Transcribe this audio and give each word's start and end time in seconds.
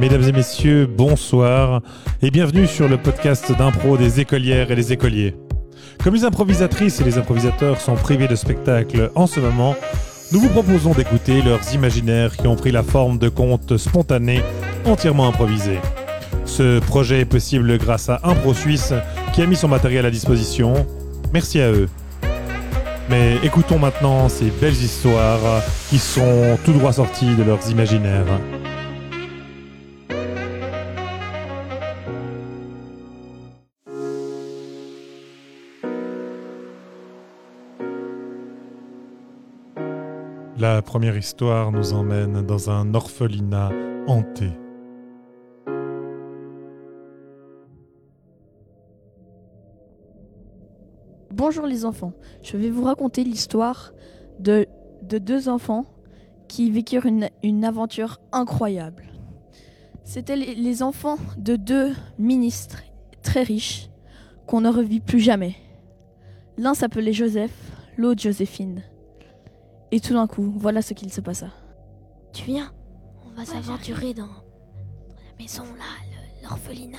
Mesdames 0.00 0.24
et 0.24 0.32
messieurs, 0.32 0.86
bonsoir 0.86 1.80
et 2.20 2.32
bienvenue 2.32 2.66
sur 2.66 2.88
le 2.88 2.96
podcast 2.98 3.56
d'impro 3.56 3.96
des 3.96 4.18
écolières 4.18 4.72
et 4.72 4.74
des 4.74 4.92
écoliers. 4.92 5.36
Comme 6.02 6.14
les 6.14 6.24
improvisatrices 6.24 7.00
et 7.00 7.04
les 7.04 7.16
improvisateurs 7.16 7.80
sont 7.80 7.94
privés 7.94 8.26
de 8.26 8.34
spectacle 8.34 9.12
en 9.14 9.28
ce 9.28 9.38
moment, 9.38 9.76
nous 10.32 10.40
vous 10.40 10.48
proposons 10.48 10.94
d'écouter 10.94 11.42
leurs 11.42 11.74
imaginaires 11.74 12.36
qui 12.36 12.48
ont 12.48 12.56
pris 12.56 12.72
la 12.72 12.82
forme 12.82 13.18
de 13.18 13.28
contes 13.28 13.76
spontanés 13.76 14.42
entièrement 14.84 15.28
improvisés. 15.28 15.78
Ce 16.44 16.80
projet 16.80 17.20
est 17.20 17.24
possible 17.24 17.78
grâce 17.78 18.08
à 18.08 18.18
Impro 18.24 18.52
Suisse 18.52 18.92
qui 19.32 19.42
a 19.42 19.46
mis 19.46 19.56
son 19.56 19.68
matériel 19.68 20.04
à 20.06 20.10
disposition. 20.10 20.74
Merci 21.32 21.60
à 21.60 21.70
eux. 21.70 21.88
Mais 23.08 23.36
écoutons 23.44 23.78
maintenant 23.78 24.28
ces 24.28 24.50
belles 24.60 24.72
histoires 24.72 25.62
qui 25.88 25.98
sont 25.98 26.58
tout 26.64 26.72
droit 26.72 26.94
sorties 26.94 27.36
de 27.36 27.44
leurs 27.44 27.70
imaginaires. 27.70 28.26
La 40.56 40.82
première 40.82 41.16
histoire 41.16 41.72
nous 41.72 41.94
emmène 41.94 42.42
dans 42.42 42.70
un 42.70 42.94
orphelinat 42.94 43.72
hanté. 44.06 44.52
Bonjour 51.32 51.66
les 51.66 51.84
enfants, 51.84 52.12
je 52.44 52.56
vais 52.56 52.70
vous 52.70 52.84
raconter 52.84 53.24
l'histoire 53.24 53.94
de, 54.38 54.68
de 55.02 55.18
deux 55.18 55.48
enfants 55.48 55.86
qui 56.46 56.70
vécurent 56.70 57.06
une, 57.06 57.64
aventure 57.64 58.20
incroyable. 58.30 59.06
C'étaient 60.04 60.36
les 60.36 60.84
enfants 60.84 61.18
de 61.36 61.56
deux 61.56 61.92
ministres 62.16 62.84
très 63.22 63.42
riches 63.42 63.90
qu'on 64.46 64.60
ne 64.60 64.70
revit 64.70 65.00
plus 65.00 65.18
jamais. 65.18 65.56
L'un 66.58 66.74
s'appelait 66.74 67.12
Joseph, 67.12 67.72
l'autre 67.96 68.22
Joséphine. 68.22 68.84
Et 69.94 70.00
tout 70.00 70.14
d'un 70.14 70.26
coup, 70.26 70.52
voilà 70.56 70.82
ce 70.82 70.92
qu'il 70.92 71.12
se 71.12 71.20
passa. 71.20 71.46
Tu 72.32 72.46
viens? 72.46 72.72
On 73.24 73.30
va 73.38 73.44
s'aventurer 73.44 74.12
dans, 74.12 74.26
dans 74.26 74.28
la 74.28 75.36
maison 75.38 75.62
là, 75.62 75.84
l'orphelinat. 76.42 76.98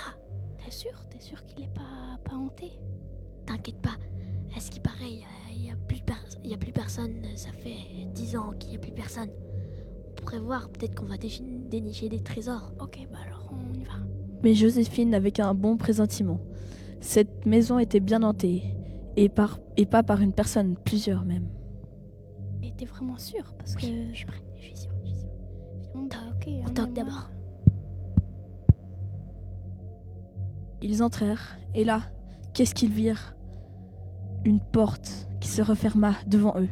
T'es 0.63 0.71
sûr? 0.71 0.91
T'es 1.09 1.19
sûr 1.19 1.43
qu'il 1.45 1.65
est 1.65 1.73
pas, 1.73 2.17
pas 2.23 2.37
hanté? 2.37 2.71
T'inquiète 3.45 3.81
pas. 3.81 3.97
À 4.55 4.61
ce 4.61 4.71
qui 4.71 4.79
paraît, 4.79 5.11
il 5.53 5.61
n'y 5.61 5.71
a, 5.71 5.75
plus 5.89 5.99
per- 5.99 6.13
y 6.45 6.53
a 6.53 6.57
plus 6.57 6.71
personne. 6.71 7.15
Ça 7.35 7.49
fait 7.51 8.05
10 8.13 8.37
ans 8.37 8.53
qu'il 8.57 8.69
n'y 8.69 8.77
a 8.77 8.79
plus 8.79 8.93
personne. 8.93 9.27
On 10.11 10.13
pourrait 10.21 10.39
voir, 10.39 10.69
peut-être 10.69 10.95
qu'on 10.95 11.05
va 11.07 11.17
dénicher 11.17 12.07
des 12.07 12.23
trésors. 12.23 12.71
Ok, 12.79 13.05
bah 13.11 13.17
alors 13.25 13.51
on 13.51 13.73
y 13.77 13.83
va. 13.83 13.95
Mais 14.41 14.53
Joséphine 14.53 15.09
n'avait 15.09 15.31
qu'un 15.31 15.53
bon 15.53 15.75
pressentiment. 15.75 16.39
Cette 17.01 17.45
maison 17.45 17.77
était 17.77 17.99
bien 17.99 18.23
hantée, 18.23 18.63
et, 19.17 19.27
par, 19.27 19.59
et 19.75 19.85
pas 19.85 20.01
par 20.01 20.21
une 20.21 20.31
personne, 20.31 20.77
plusieurs 20.85 21.25
même. 21.25 21.49
T'es 22.77 22.85
vraiment 22.85 23.17
sûr 23.17 23.53
Parce 23.57 23.75
que. 23.75 23.81
Je 23.81 24.13
suis 24.13 24.25
prêt, 24.25 24.41
je 24.57 24.61
suis 24.63 24.77
sûr. 24.77 24.91
je 25.03 25.09
suis 25.09 25.19
sûr. 25.19 25.29
Bon, 25.93 26.03
bah, 26.03 26.17
ok. 26.35 26.47
On 26.47 26.67
hein, 26.67 26.73
toque 26.73 26.93
d'abord. 26.93 27.29
Ils 30.81 31.01
entrèrent, 31.01 31.57
et 31.73 31.83
là, 31.83 32.01
qu'est-ce 32.53 32.75
qu'ils 32.75 32.91
virent? 32.91 33.35
Une 34.43 34.59
porte 34.59 35.27
qui 35.39 35.47
se 35.47 35.61
referma 35.61 36.13
devant 36.27 36.53
eux. 36.59 36.69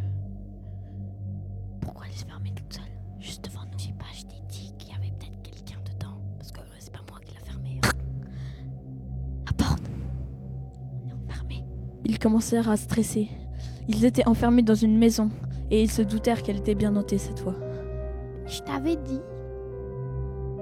Pourquoi 1.82 2.06
elle 2.08 2.14
se 2.14 2.26
fermer 2.26 2.52
toute 2.54 2.72
seule? 2.72 2.84
Juste 3.20 3.46
devant 3.46 3.64
nous. 3.66 3.80
Je 3.80 3.86
sais 3.86 3.94
pas, 3.94 4.06
je 4.14 4.22
t'ai 4.22 4.42
dit 4.48 4.74
qu'il 4.78 4.90
y 4.90 4.96
avait 4.96 5.12
peut-être 5.18 5.42
quelqu'un 5.42 5.80
dedans. 5.84 6.22
Parce 6.38 6.52
que 6.52 6.60
euh, 6.60 6.76
c'est 6.78 6.94
pas 6.94 7.00
moi 7.10 7.20
qui 7.26 7.34
l'a 7.34 7.42
fermé. 7.42 7.80
La 9.48 9.54
porte 9.54 9.82
On 11.04 11.10
est 11.10 11.14
enfermés. 11.14 11.64
Ils 12.06 12.20
commencèrent 12.20 12.70
à 12.70 12.78
stresser. 12.78 13.30
Ils 13.88 14.06
étaient 14.06 14.28
enfermés 14.28 14.62
dans 14.62 14.76
une 14.76 14.98
maison, 14.98 15.32
et 15.72 15.82
ils 15.82 15.92
se 15.92 16.02
doutèrent 16.02 16.44
qu'elle 16.44 16.58
était 16.58 16.76
bien 16.76 16.96
hantée 16.96 17.18
cette 17.18 17.40
fois. 17.40 17.56
Je 18.46 18.60
t'avais 18.62 18.96
dit. 18.96 19.22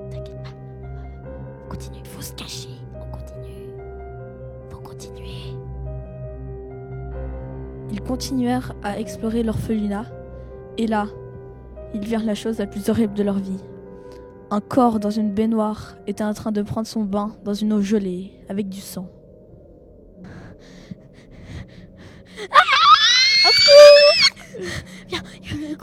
T'inquiète 0.10 0.44
pas. 0.44 0.50
On 1.66 1.70
continue. 1.70 2.00
Il 2.00 2.08
faut 2.08 2.22
se 2.22 2.34
cacher. 2.34 2.70
On 2.96 3.12
continue. 3.12 3.74
Faut 4.70 4.80
continuer. 4.80 5.56
Ils 7.92 8.02
continuèrent 8.02 8.74
à 8.84 9.00
explorer 9.00 9.44
l'orphelinat, 9.44 10.06
et 10.78 10.88
là, 10.88 11.08
ils 11.94 12.06
virent 12.06 12.24
la 12.24 12.36
chose 12.36 12.58
la 12.58 12.68
plus 12.68 12.90
horrible 12.90 13.14
de 13.14 13.24
leur 13.24 13.40
vie. 13.40 13.62
Un 14.50 14.62
corps 14.62 15.00
dans 15.00 15.10
une 15.10 15.34
baignoire 15.34 15.98
était 16.08 16.24
en 16.24 16.34
train 16.34 16.52
de 16.52 16.62
prendre 16.62 16.88
son 16.88 17.04
bain 17.04 17.36
dans 17.44 17.54
une 17.54 17.74
eau 17.74 17.82
gelée, 17.82 18.32
avec 18.50 18.70
du 18.70 18.80
sang. 18.80 19.10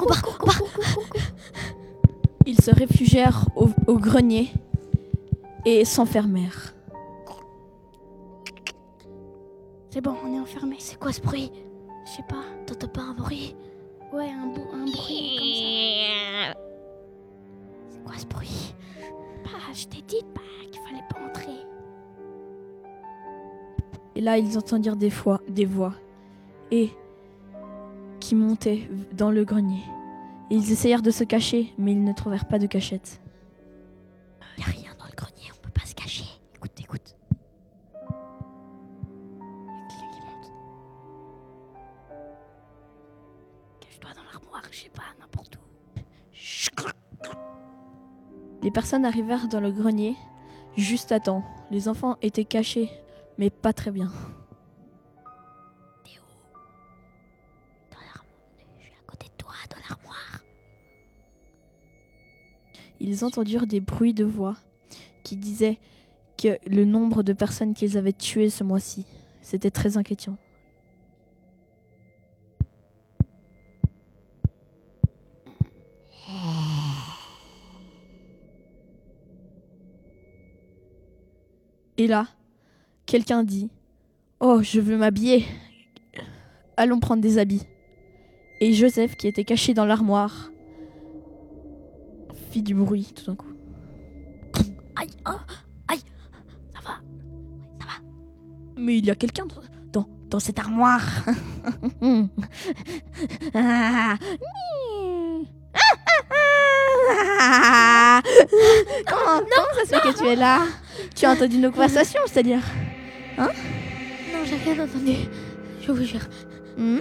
On 0.01 0.07
part, 0.07 0.23
on 0.41 0.47
part. 0.47 0.63
Ils 2.47 2.58
se 2.69 2.75
réfugièrent 2.75 3.47
au, 3.57 3.69
au 3.87 3.97
grenier 3.99 4.53
et 5.65 5.87
s'enfermèrent. 5.87 6.75
C'est 9.89 10.03
bon, 10.03 10.15
on 10.23 10.35
est 10.35 10.41
enfermé. 10.41 10.77
C'est 10.79 10.99
quoi 10.99 11.13
ce 11.13 11.23
bruit? 11.23 11.51
Je 12.05 12.11
sais 12.11 12.25
pas. 12.29 12.45
T'entends 12.67 12.89
pas 12.89 13.01
un 13.01 13.15
bruit? 13.15 13.57
Ouais, 14.13 14.29
un, 14.31 14.49
bou- 14.49 14.69
un 14.75 14.85
bruit 14.85 16.09
C'est 17.89 18.05
quoi 18.05 18.19
ce 18.19 18.27
bruit? 18.27 18.75
Comme 19.01 19.53
ça. 19.53 19.57
Bah, 19.57 19.73
je 19.73 19.87
t'ai 19.87 20.03
dit 20.03 20.23
bah, 20.35 20.43
qu'il 20.71 20.81
fallait 20.83 21.05
pas 21.09 21.21
entrer. 21.27 21.57
Et 24.15 24.21
là, 24.21 24.37
ils 24.37 24.59
entendirent 24.59 24.97
des, 24.97 25.11
fois, 25.11 25.41
des 25.49 25.65
voix 25.65 25.95
et 26.71 26.91
qui 28.21 28.35
montaient 28.35 28.91
dans 29.13 29.31
le 29.31 29.45
grenier. 29.45 29.83
Et 30.51 30.55
ils 30.55 30.73
essayèrent 30.73 31.03
de 31.03 31.11
se 31.11 31.25
cacher, 31.25 31.73
mais 31.79 31.93
ils 31.93 32.03
ne 32.03 32.13
trouvèrent 32.13 32.49
pas 32.49 32.59
de 32.59 32.67
cachette. 32.67 33.21
Y 34.57 34.63
a 34.63 34.65
rien 34.65 34.91
dans 34.99 35.05
le 35.05 35.15
grenier, 35.15 35.51
on 35.57 35.61
peut 35.63 35.71
pas 35.71 35.87
se 35.87 35.95
cacher. 35.95 36.25
Écoute, 36.55 36.73
écoute. 36.81 37.17
Cache-toi 43.81 44.11
dans 44.15 44.25
l'armoire, 44.33 44.63
je 44.71 44.79
sais 44.79 44.91
pas, 44.91 45.03
n'importe 45.21 45.57
où. 45.57 45.61
Les 48.63 48.71
personnes 48.71 49.05
arrivèrent 49.05 49.49
dans 49.49 49.61
le 49.61 49.71
grenier 49.71 50.17
juste 50.77 51.13
à 51.13 51.21
temps. 51.21 51.45
Les 51.71 51.89
enfants 51.89 52.17
étaient 52.23 52.45
cachés, 52.45 52.91
mais 53.37 53.51
pas 53.51 53.73
très 53.73 53.91
bien. 53.91 54.11
Ils 63.09 63.25
entendirent 63.25 63.67
des 63.67 63.81
bruits 63.81 64.13
de 64.13 64.25
voix 64.25 64.55
qui 65.25 65.37
disaient 65.37 65.79
que 66.37 66.59
le 66.67 66.85
nombre 66.85 67.23
de 67.23 67.33
personnes 67.33 67.73
qu'ils 67.73 67.97
avaient 67.97 68.13
tuées 68.13 68.51
ce 68.51 68.63
mois-ci, 68.65 69.07
c'était 69.41 69.71
très 69.71 69.97
inquiétant. 69.97 70.37
Et 81.97 82.07
là, 82.07 82.29
quelqu'un 83.07 83.43
dit 83.43 83.71
Oh, 84.39 84.61
je 84.63 84.81
veux 84.81 84.99
m'habiller. 84.99 85.47
Allons 86.77 87.01
prendre 87.01 87.23
des 87.23 87.39
habits. 87.39 87.65
Et 88.61 88.75
Joseph, 88.75 89.17
qui 89.17 89.29
était 89.29 89.45
caché 89.45 89.73
dans 89.73 89.87
l'armoire, 89.87 90.51
fit 92.49 92.63
du 92.63 92.75
bruit 92.75 93.13
tout 93.15 93.27
d'un 93.27 93.37
coup. 93.37 93.53
Aïe, 94.97 95.11
oh, 95.29 95.33
aïe. 95.89 96.01
Ça 96.75 96.81
va 96.85 96.99
Mais 98.77 98.99
il 98.99 99.07
y 99.07 99.11
a 99.11 99.15
quelqu'un 99.15 99.47
dans, 99.93 100.09
dans, 100.29 100.41
cette 100.41 100.59
armoire. 100.59 101.05
Ah. 103.55 104.17
comment, 109.07 109.41
comment 109.41 109.75
ça 109.75 109.85
se 109.85 109.89
fait 109.89 110.01
que 110.01 110.19
tu 110.19 110.27
es 110.27 110.37
là? 110.37 110.63
Tu 111.15 111.27
as 111.27 111.33
entendu 111.33 111.59
nos 111.59 111.71
conversations, 111.71 112.21
c'est-à-dire 112.27 112.63
Non, 113.39 113.49
j'ai 114.45 114.57
rien 114.57 114.85
entendu. 114.85 115.29
Je 115.81 115.93
vous 115.93 116.05
jure. 116.05 116.27
Hmm. 116.79 117.01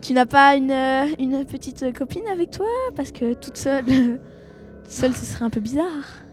Tu 0.00 0.14
n'as 0.14 0.24
pas 0.24 0.56
une, 0.56 0.70
euh, 0.70 1.04
une 1.18 1.44
petite 1.44 1.92
copine 1.96 2.26
avec 2.32 2.50
toi 2.50 2.66
Parce 2.96 3.12
que 3.12 3.34
toute 3.34 3.58
seule, 3.58 3.84
toute 3.84 4.90
seule, 4.90 5.12
ce 5.14 5.26
serait 5.26 5.44
un 5.44 5.50
peu 5.50 5.60
bizarre. 5.60 6.24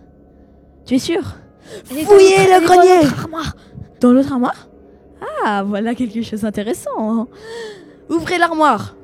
Tu 0.86 0.96
es 0.96 1.00
sûr 1.00 1.36
Elle 1.92 1.98
est 1.98 2.04
dans 2.04 2.10
Fouillez 2.12 2.38
le 2.38 2.66
grenier 2.66 3.04
l'autre 3.04 3.20
armoire. 3.20 3.56
Dans 4.00 4.14
l'autre 4.14 4.32
armoire 4.32 4.70
Ah, 5.44 5.64
voilà 5.68 5.94
quelque 5.94 6.22
chose 6.22 6.42
d'intéressant. 6.42 7.28
Ouvrez 8.10 8.38
l'armoire. 8.38 8.96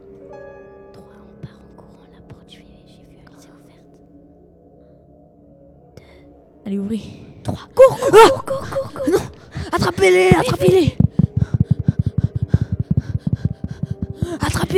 Allez, 6.65 6.79
ouvrez. 6.79 7.01
Trois. 7.43 7.59
Cours, 7.75 7.99
cours, 7.99 8.09
cours, 8.09 8.45
cours, 8.45 8.69
cours, 8.69 8.93
cours. 8.93 9.11
Non, 9.11 9.19
attrapez-les, 9.73 10.29
attrapez-les. 10.29 10.95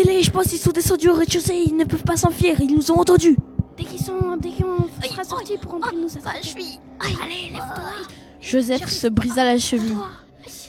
Je 0.04 0.30
pense 0.30 0.48
qu'ils 0.48 0.60
sont 0.60 0.72
descendus 0.72 1.10
au 1.10 1.14
rez-de-chaussée, 1.14 1.56
ils 1.68 1.78
ne 1.78 1.86
peuvent 1.86 2.04
pas 2.04 2.18
s'enfuir, 2.18 2.60
ils 2.60 2.76
nous 2.76 2.92
ont 2.92 3.00
entendus. 3.00 3.38
Dès 3.78 3.86
qu'ils 3.86 4.04
sont, 4.04 4.36
dès 4.38 4.50
qu'on 4.50 4.88
sera 5.02 5.24
sortis 5.24 5.58
pour 5.58 5.72
rentrer 5.72 5.96
nous 5.96 6.10
Bah, 6.22 6.32
je 6.42 6.48
suis. 6.48 6.80
Allez, 7.00 7.52
lève-toi. 7.54 8.08
Joseph 8.42 8.90
se 8.90 9.08
brisa 9.08 9.46
la 9.46 9.58
cheville, 9.58 9.96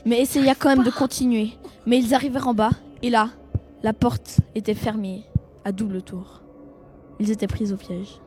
mais 0.04 0.20
essaya 0.20 0.54
quand 0.54 0.68
même 0.68 0.84
de 0.84 0.90
continuer. 0.90 1.50
Mais 1.86 1.98
ils 1.98 2.14
arrivèrent 2.14 2.46
en 2.46 2.54
bas, 2.54 2.70
et 3.02 3.10
là, 3.10 3.30
la 3.82 3.92
porte 3.92 4.38
était 4.54 4.74
fermée 4.74 5.24
à 5.64 5.72
double 5.72 6.02
tour. 6.02 6.42
Ils 7.18 7.32
étaient 7.32 7.48
pris 7.48 7.72
au 7.72 7.76
piège. 7.76 8.20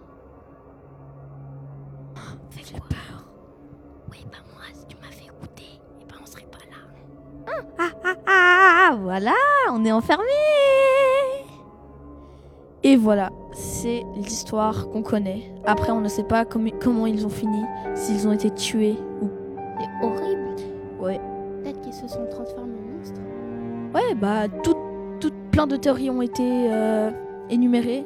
Quoi 2.13 2.79
peur. 2.89 3.25
Oui, 4.11 4.17
bah 4.31 4.39
moi, 4.53 4.63
si 4.73 4.85
tu 4.87 4.97
m'avais 4.97 5.25
écouté, 5.25 5.63
eh 6.01 6.05
ben 6.05 6.15
on 6.21 6.25
serait 6.25 6.45
pas 6.51 6.57
là. 6.69 7.63
Ah, 7.77 7.89
ah, 8.03 8.15
ah, 8.27 8.97
voilà, 9.01 9.33
on 9.71 9.85
est 9.85 9.91
enfermés. 9.91 10.58
Et 12.89 12.95
voilà, 12.95 13.29
c'est 13.51 14.03
l'histoire 14.15 14.89
qu'on 14.89 15.03
connaît. 15.03 15.43
Après, 15.65 15.91
on 15.91 16.01
ne 16.01 16.07
sait 16.07 16.23
pas 16.23 16.43
comment 16.43 17.05
ils 17.05 17.23
ont 17.25 17.29
fini, 17.29 17.61
s'ils 17.93 18.27
ont 18.27 18.31
été 18.31 18.49
tués 18.49 18.97
ou... 19.21 19.29
C'est 19.79 20.05
horrible. 20.05 20.55
Ouais, 20.99 21.19
Peut-être 21.61 21.81
qu'ils 21.81 21.93
se 21.93 22.07
sont 22.07 22.25
transformés 22.31 22.73
en 22.79 22.97
monstres. 22.97 23.21
ouais 23.93 24.15
bah, 24.15 24.47
tout, 24.63 24.73
tout- 25.19 25.29
plein 25.51 25.67
de 25.67 25.75
théories 25.75 26.09
ont 26.09 26.21
été 26.23 26.41
euh, 26.43 27.11
énumérées. 27.51 28.05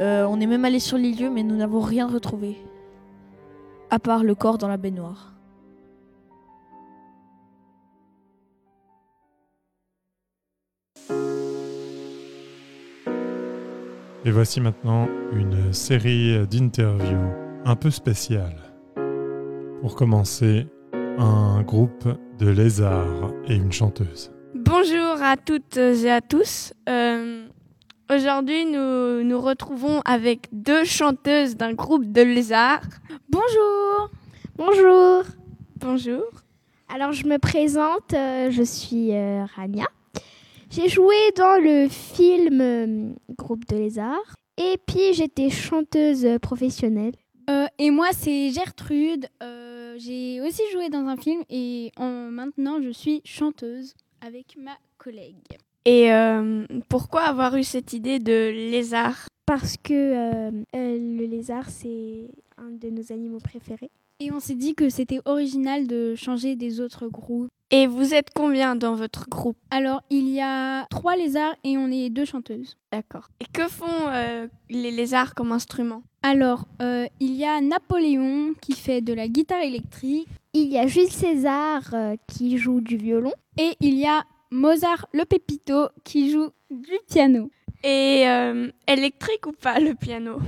Euh, 0.00 0.24
on 0.28 0.40
est 0.40 0.46
même 0.46 0.64
allé 0.64 0.78
sur 0.78 0.96
les 0.96 1.12
lieux, 1.12 1.30
mais 1.30 1.42
nous 1.42 1.56
n'avons 1.56 1.80
rien 1.80 2.06
retrouvé. 2.06 2.56
À 3.90 3.98
part 3.98 4.24
le 4.24 4.34
corps 4.34 4.56
dans 4.58 4.68
la 4.68 4.76
baignoire. 4.78 5.34
Et 14.24 14.30
voici 14.30 14.60
maintenant 14.60 15.08
une 15.32 15.72
série 15.72 16.46
d'interviews 16.46 17.32
un 17.64 17.76
peu 17.76 17.90
spéciales. 17.90 18.60
Pour 19.80 19.94
commencer, 19.94 20.66
un 21.18 21.62
groupe 21.62 22.08
de 22.38 22.48
lézards 22.48 23.32
et 23.46 23.54
une 23.54 23.72
chanteuse. 23.72 24.32
Bonjour 24.54 25.22
à 25.22 25.36
toutes 25.36 25.76
et 25.76 26.10
à 26.10 26.20
tous. 26.20 26.72
Euh, 26.88 27.46
Aujourd'hui, 28.08 28.66
nous 28.66 29.24
nous 29.24 29.40
retrouvons 29.40 30.00
avec 30.04 30.46
deux 30.52 30.84
chanteuses 30.84 31.56
d'un 31.56 31.72
groupe 31.72 32.04
de 32.12 32.22
lézards. 32.22 32.84
Bonjour. 33.28 34.10
Bonjour. 34.56 35.24
Bonjour. 35.80 36.22
Alors 36.88 37.12
je 37.12 37.26
me 37.26 37.38
présente, 37.38 38.14
euh, 38.14 38.52
je 38.52 38.62
suis 38.62 39.12
euh, 39.12 39.44
Rania. 39.56 39.86
J'ai 40.70 40.88
joué 40.88 41.14
dans 41.36 41.62
le 41.62 41.88
film 41.88 42.60
euh, 42.60 43.12
Groupe 43.38 43.66
de 43.66 43.76
lézards 43.76 44.34
et 44.56 44.76
puis 44.86 45.14
j'étais 45.14 45.50
chanteuse 45.50 46.26
professionnelle. 46.42 47.12
Euh, 47.48 47.66
et 47.78 47.90
moi, 47.90 48.08
c'est 48.12 48.50
Gertrude. 48.50 49.26
Euh, 49.42 49.94
j'ai 49.98 50.40
aussi 50.40 50.62
joué 50.72 50.88
dans 50.88 51.06
un 51.06 51.16
film 51.16 51.42
et 51.48 51.92
en- 51.96 52.30
maintenant, 52.30 52.82
je 52.82 52.90
suis 52.90 53.20
chanteuse 53.24 53.94
avec 54.20 54.56
ma 54.58 54.72
collègue. 54.98 55.56
Et 55.84 56.12
euh, 56.12 56.66
pourquoi 56.88 57.22
avoir 57.22 57.54
eu 57.56 57.62
cette 57.62 57.92
idée 57.92 58.18
de 58.18 58.50
lézard? 58.50 59.28
Parce 59.46 59.76
que 59.76 59.92
euh, 59.94 60.50
euh, 60.74 60.98
le 61.18 61.26
lézard 61.26 61.70
c'est 61.70 62.26
un 62.58 62.70
de 62.72 62.90
nos 62.90 63.12
animaux 63.12 63.38
préférés. 63.38 63.90
Et 64.18 64.32
on 64.32 64.40
s'est 64.40 64.54
dit 64.54 64.74
que 64.74 64.88
c'était 64.88 65.20
original 65.26 65.86
de 65.86 66.14
changer 66.14 66.56
des 66.56 66.80
autres 66.80 67.06
groupes. 67.06 67.48
Et 67.70 67.86
vous 67.86 68.14
êtes 68.14 68.30
combien 68.34 68.76
dans 68.76 68.94
votre 68.94 69.28
groupe? 69.28 69.58
Alors, 69.70 70.02
il 70.08 70.28
y 70.28 70.40
a 70.40 70.86
trois 70.86 71.16
lézards 71.16 71.54
et 71.64 71.76
on 71.76 71.90
est 71.90 72.08
deux 72.08 72.24
chanteuses. 72.24 72.78
D'accord. 72.92 73.28
Et 73.40 73.46
que 73.52 73.68
font 73.68 74.08
euh, 74.08 74.46
les 74.70 74.90
lézards 74.90 75.34
comme 75.34 75.52
instrument? 75.52 76.02
Alors, 76.22 76.66
euh, 76.80 77.06
il 77.20 77.34
y 77.34 77.44
a 77.44 77.60
Napoléon 77.60 78.54
qui 78.60 78.72
fait 78.72 79.00
de 79.02 79.12
la 79.12 79.28
guitare 79.28 79.62
électrique 79.62 80.28
Il 80.54 80.68
y 80.68 80.78
a 80.78 80.86
Jules 80.86 81.10
César 81.10 81.82
euh, 81.92 82.14
qui 82.28 82.56
joue 82.56 82.80
du 82.80 82.96
violon. 82.96 83.32
et 83.58 83.72
il 83.80 83.94
y 83.96 84.06
a 84.06 84.24
Mozart 84.50 85.06
le 85.12 85.24
Pépito 85.24 85.88
qui 86.04 86.30
joue 86.30 86.50
du 86.70 86.98
piano. 87.08 87.50
Et 87.84 88.24
euh, 88.28 88.70
électrique 88.88 89.46
ou 89.46 89.52
pas 89.52 89.78
le 89.80 89.94
piano? 89.94 90.38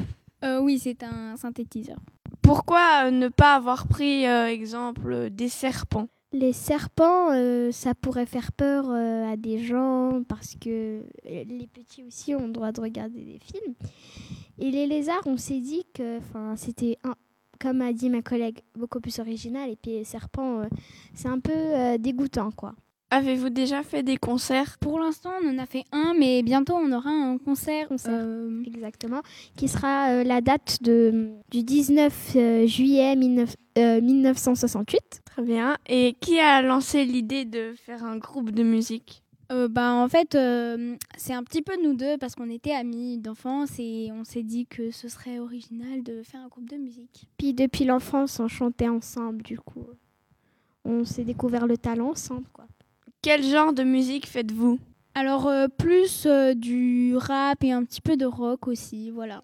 Euh, 0.44 0.60
oui, 0.60 0.78
c'est 0.78 1.02
un 1.02 1.36
synthétiseur. 1.36 1.98
Pourquoi 2.48 3.04
euh, 3.04 3.10
ne 3.10 3.28
pas 3.28 3.56
avoir 3.56 3.86
pris 3.86 4.26
euh, 4.26 4.46
exemple 4.46 5.12
euh, 5.12 5.28
des 5.28 5.50
serpents? 5.50 6.08
Les 6.32 6.54
serpents, 6.54 7.28
ça 7.72 7.94
pourrait 7.94 8.24
faire 8.24 8.52
peur 8.52 8.90
à 8.90 9.36
des 9.36 9.58
gens 9.58 10.22
parce 10.28 10.56
que 10.56 11.02
les 11.24 11.68
petits 11.72 12.04
aussi 12.04 12.34
ont 12.34 12.46
le 12.46 12.52
droit 12.52 12.72
de 12.72 12.80
regarder 12.82 13.22
des 13.22 13.38
films. 13.38 13.74
Et 14.58 14.70
les 14.70 14.86
lézards, 14.86 15.26
on 15.26 15.38
s'est 15.38 15.60
dit 15.60 15.86
que 15.94 16.20
c'était, 16.56 16.98
comme 17.58 17.80
a 17.80 17.94
dit 17.94 18.10
ma 18.10 18.20
collègue, 18.20 18.60
beaucoup 18.74 19.00
plus 19.00 19.18
original. 19.20 19.70
Et 19.70 19.76
puis 19.76 19.92
les 19.92 20.04
serpents, 20.04 20.62
c'est 21.14 21.28
un 21.28 21.40
peu 21.40 21.96
dégoûtant, 21.98 22.50
quoi. 22.50 22.74
Avez-vous 23.10 23.48
déjà 23.48 23.82
fait 23.82 24.02
des 24.02 24.18
concerts? 24.18 24.76
Pour 24.78 24.98
l'instant, 24.98 25.30
on 25.42 25.48
en 25.48 25.58
a 25.58 25.64
fait 25.64 25.84
un, 25.92 26.14
mais 26.18 26.42
bientôt 26.42 26.74
on 26.74 26.92
aura 26.92 27.08
un 27.10 27.38
concert. 27.38 27.88
Concert. 27.88 28.12
euh, 28.12 28.62
Exactement. 28.66 29.22
Qui 29.56 29.68
sera 29.68 30.10
euh, 30.10 30.24
la 30.24 30.42
date 30.42 30.82
de, 30.82 31.30
du 31.50 31.62
19 31.62 32.32
euh, 32.36 32.66
juillet 32.66 33.16
19 33.16 33.56
euh, 33.78 34.00
1968. 34.02 35.22
Très 35.24 35.42
bien. 35.42 35.76
Et 35.86 36.16
qui 36.20 36.38
a 36.38 36.60
lancé 36.60 37.06
l'idée 37.06 37.46
de 37.46 37.72
faire 37.76 38.04
un 38.04 38.18
groupe 38.18 38.50
de 38.50 38.62
musique? 38.62 39.22
Bah, 39.70 39.94
en 39.94 40.08
fait, 40.08 40.36
c'est 41.16 41.32
un 41.32 41.42
petit 41.42 41.62
peu 41.62 41.72
nous 41.82 41.94
deux 41.94 42.18
parce 42.18 42.34
qu'on 42.34 42.50
était 42.50 42.72
amis 42.74 43.16
d'enfance 43.16 43.70
et 43.78 44.10
on 44.12 44.22
s'est 44.22 44.42
dit 44.42 44.66
que 44.66 44.90
ce 44.90 45.08
serait 45.08 45.38
original 45.38 46.02
de 46.02 46.22
faire 46.22 46.40
un 46.42 46.48
groupe 46.48 46.68
de 46.68 46.76
musique. 46.76 47.28
Puis 47.38 47.54
depuis 47.54 47.86
l'enfance, 47.86 48.38
on 48.40 48.48
chantait 48.48 48.88
ensemble, 48.90 49.40
du 49.42 49.58
coup. 49.58 49.86
On 50.84 51.02
s'est 51.04 51.24
découvert 51.24 51.66
le 51.66 51.78
talent 51.78 52.10
ensemble, 52.10 52.44
quoi. 52.52 52.66
Quel 53.28 53.44
genre 53.44 53.74
de 53.74 53.84
musique 53.84 54.26
faites-vous? 54.26 54.78
Alors, 55.14 55.48
euh, 55.48 55.66
plus 55.68 56.24
euh, 56.24 56.54
du 56.54 57.14
rap 57.14 57.62
et 57.62 57.72
un 57.72 57.84
petit 57.84 58.00
peu 58.00 58.16
de 58.16 58.24
rock 58.24 58.66
aussi, 58.68 59.10
voilà. 59.10 59.42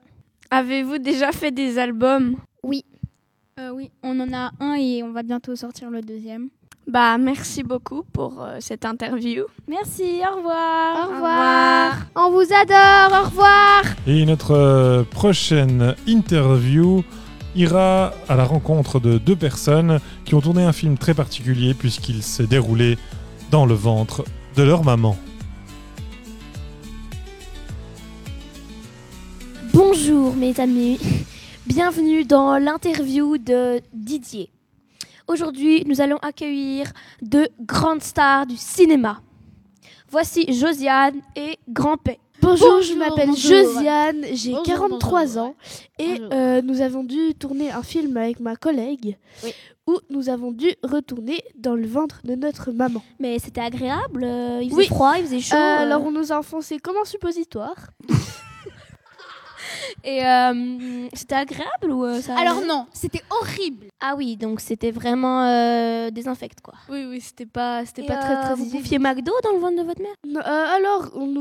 Avez-vous 0.50 0.96
déjà 0.96 1.32
fait 1.32 1.50
des 1.50 1.78
albums? 1.78 2.36
Euh, 2.64 3.68
oui, 3.74 3.90
on 4.02 4.18
en 4.20 4.32
a 4.32 4.52
un 4.58 4.76
et 4.76 5.02
on 5.02 5.12
va 5.12 5.22
bientôt 5.22 5.54
sortir 5.54 5.90
le 5.90 6.00
deuxième. 6.00 6.48
Bah, 6.86 7.18
merci 7.18 7.62
beaucoup 7.62 8.04
pour 8.10 8.42
euh, 8.42 8.56
cette 8.58 8.86
interview. 8.86 9.44
Merci, 9.68 10.22
au 10.32 10.36
revoir. 10.38 10.96
Au 10.96 11.12
revoir. 11.12 11.96
On 12.16 12.30
vous 12.30 12.54
adore. 12.54 13.20
Au 13.20 13.24
revoir. 13.26 13.82
Et 14.06 14.24
notre 14.24 15.04
prochaine 15.10 15.94
interview 16.06 17.04
ira 17.54 18.14
à 18.30 18.34
la 18.34 18.44
rencontre 18.44 18.98
de 18.98 19.18
deux 19.18 19.36
personnes 19.36 20.00
qui 20.24 20.34
ont 20.34 20.40
tourné 20.40 20.64
un 20.64 20.72
film 20.72 20.96
très 20.96 21.12
particulier 21.12 21.74
puisqu'il 21.74 22.22
s'est 22.22 22.46
déroulé 22.46 22.96
le 23.62 23.74
ventre 23.74 24.24
de 24.56 24.64
leur 24.64 24.82
maman. 24.82 25.16
Bonjour 29.72 30.34
mes 30.34 30.58
amis, 30.58 30.98
bienvenue 31.64 32.24
dans 32.24 32.58
l'interview 32.58 33.38
de 33.38 33.80
Didier. 33.92 34.50
Aujourd'hui, 35.28 35.84
nous 35.86 36.00
allons 36.00 36.16
accueillir 36.16 36.92
deux 37.22 37.46
grandes 37.60 38.02
stars 38.02 38.46
du 38.46 38.56
cinéma. 38.56 39.22
Voici 40.10 40.52
Josiane 40.52 41.20
et 41.36 41.58
Grand-Père. 41.68 42.23
Bonjour, 42.44 42.82
je 42.82 42.92
m'appelle. 42.94 43.34
Josiane, 43.34 44.24
j'ai 44.34 44.50
Bonjour, 44.50 44.64
43 44.66 45.20
bonjour, 45.24 45.42
ans 45.42 45.54
et 45.98 46.20
euh, 46.32 46.60
nous 46.62 46.82
avons 46.82 47.02
dû 47.02 47.34
tourner 47.34 47.70
un 47.70 47.82
film 47.82 48.16
avec 48.18 48.38
ma 48.38 48.54
collègue 48.54 49.16
Oui. 49.42 49.52
où 49.86 49.98
nous 50.10 50.28
avons 50.28 50.52
dû 50.52 50.70
retourner 50.82 51.42
dans 51.56 51.74
le 51.74 51.86
ventre 51.86 52.20
de 52.24 52.34
notre 52.34 52.70
maman. 52.70 53.02
Mais 53.18 53.38
c'était 53.38 53.62
agréable, 53.62 54.24
euh, 54.24 54.60
il 54.62 54.68
faisait 54.68 54.76
Oui. 54.82 54.86
froid, 54.88 55.14
il 55.16 55.24
faisait 55.24 55.40
chaud. 55.40 55.56
Euh, 55.56 55.58
euh, 55.58 55.82
alors 55.84 56.04
on 56.04 56.10
nous 56.12 56.32
a 56.32 56.38
enfoncé 56.38 56.78
comme 56.78 56.96
un 57.00 57.06
suppositoire. 57.06 57.76
Et 60.02 60.24
euh, 60.24 61.08
c'était 61.14 61.34
agréable 61.34 61.90
ou 61.90 62.04
euh, 62.04 62.20
ça 62.20 62.36
Alors 62.36 62.60
non, 62.66 62.86
c'était 62.92 63.22
horrible. 63.30 63.86
Ah 64.00 64.14
oui, 64.16 64.36
donc 64.36 64.60
c'était 64.60 64.90
vraiment 64.90 65.44
euh, 65.44 66.10
désinfect 66.10 66.60
quoi. 66.62 66.74
Oui, 66.90 67.06
oui, 67.08 67.20
c'était 67.22 67.46
pas, 67.46 67.84
c'était 67.86 68.02
pas 68.04 68.16
très 68.16 68.34
euh, 68.36 68.42
très 68.42 68.54
Vous 68.54 68.66
bouffiez 68.66 68.98
McDo 68.98 69.32
dans 69.42 69.52
le 69.52 69.58
ventre 69.60 69.78
de 69.78 69.82
votre 69.86 70.02
mère? 70.02 70.14
Non, 70.26 70.40
euh, 70.40 70.76
alors 70.76 71.10
on 71.14 71.33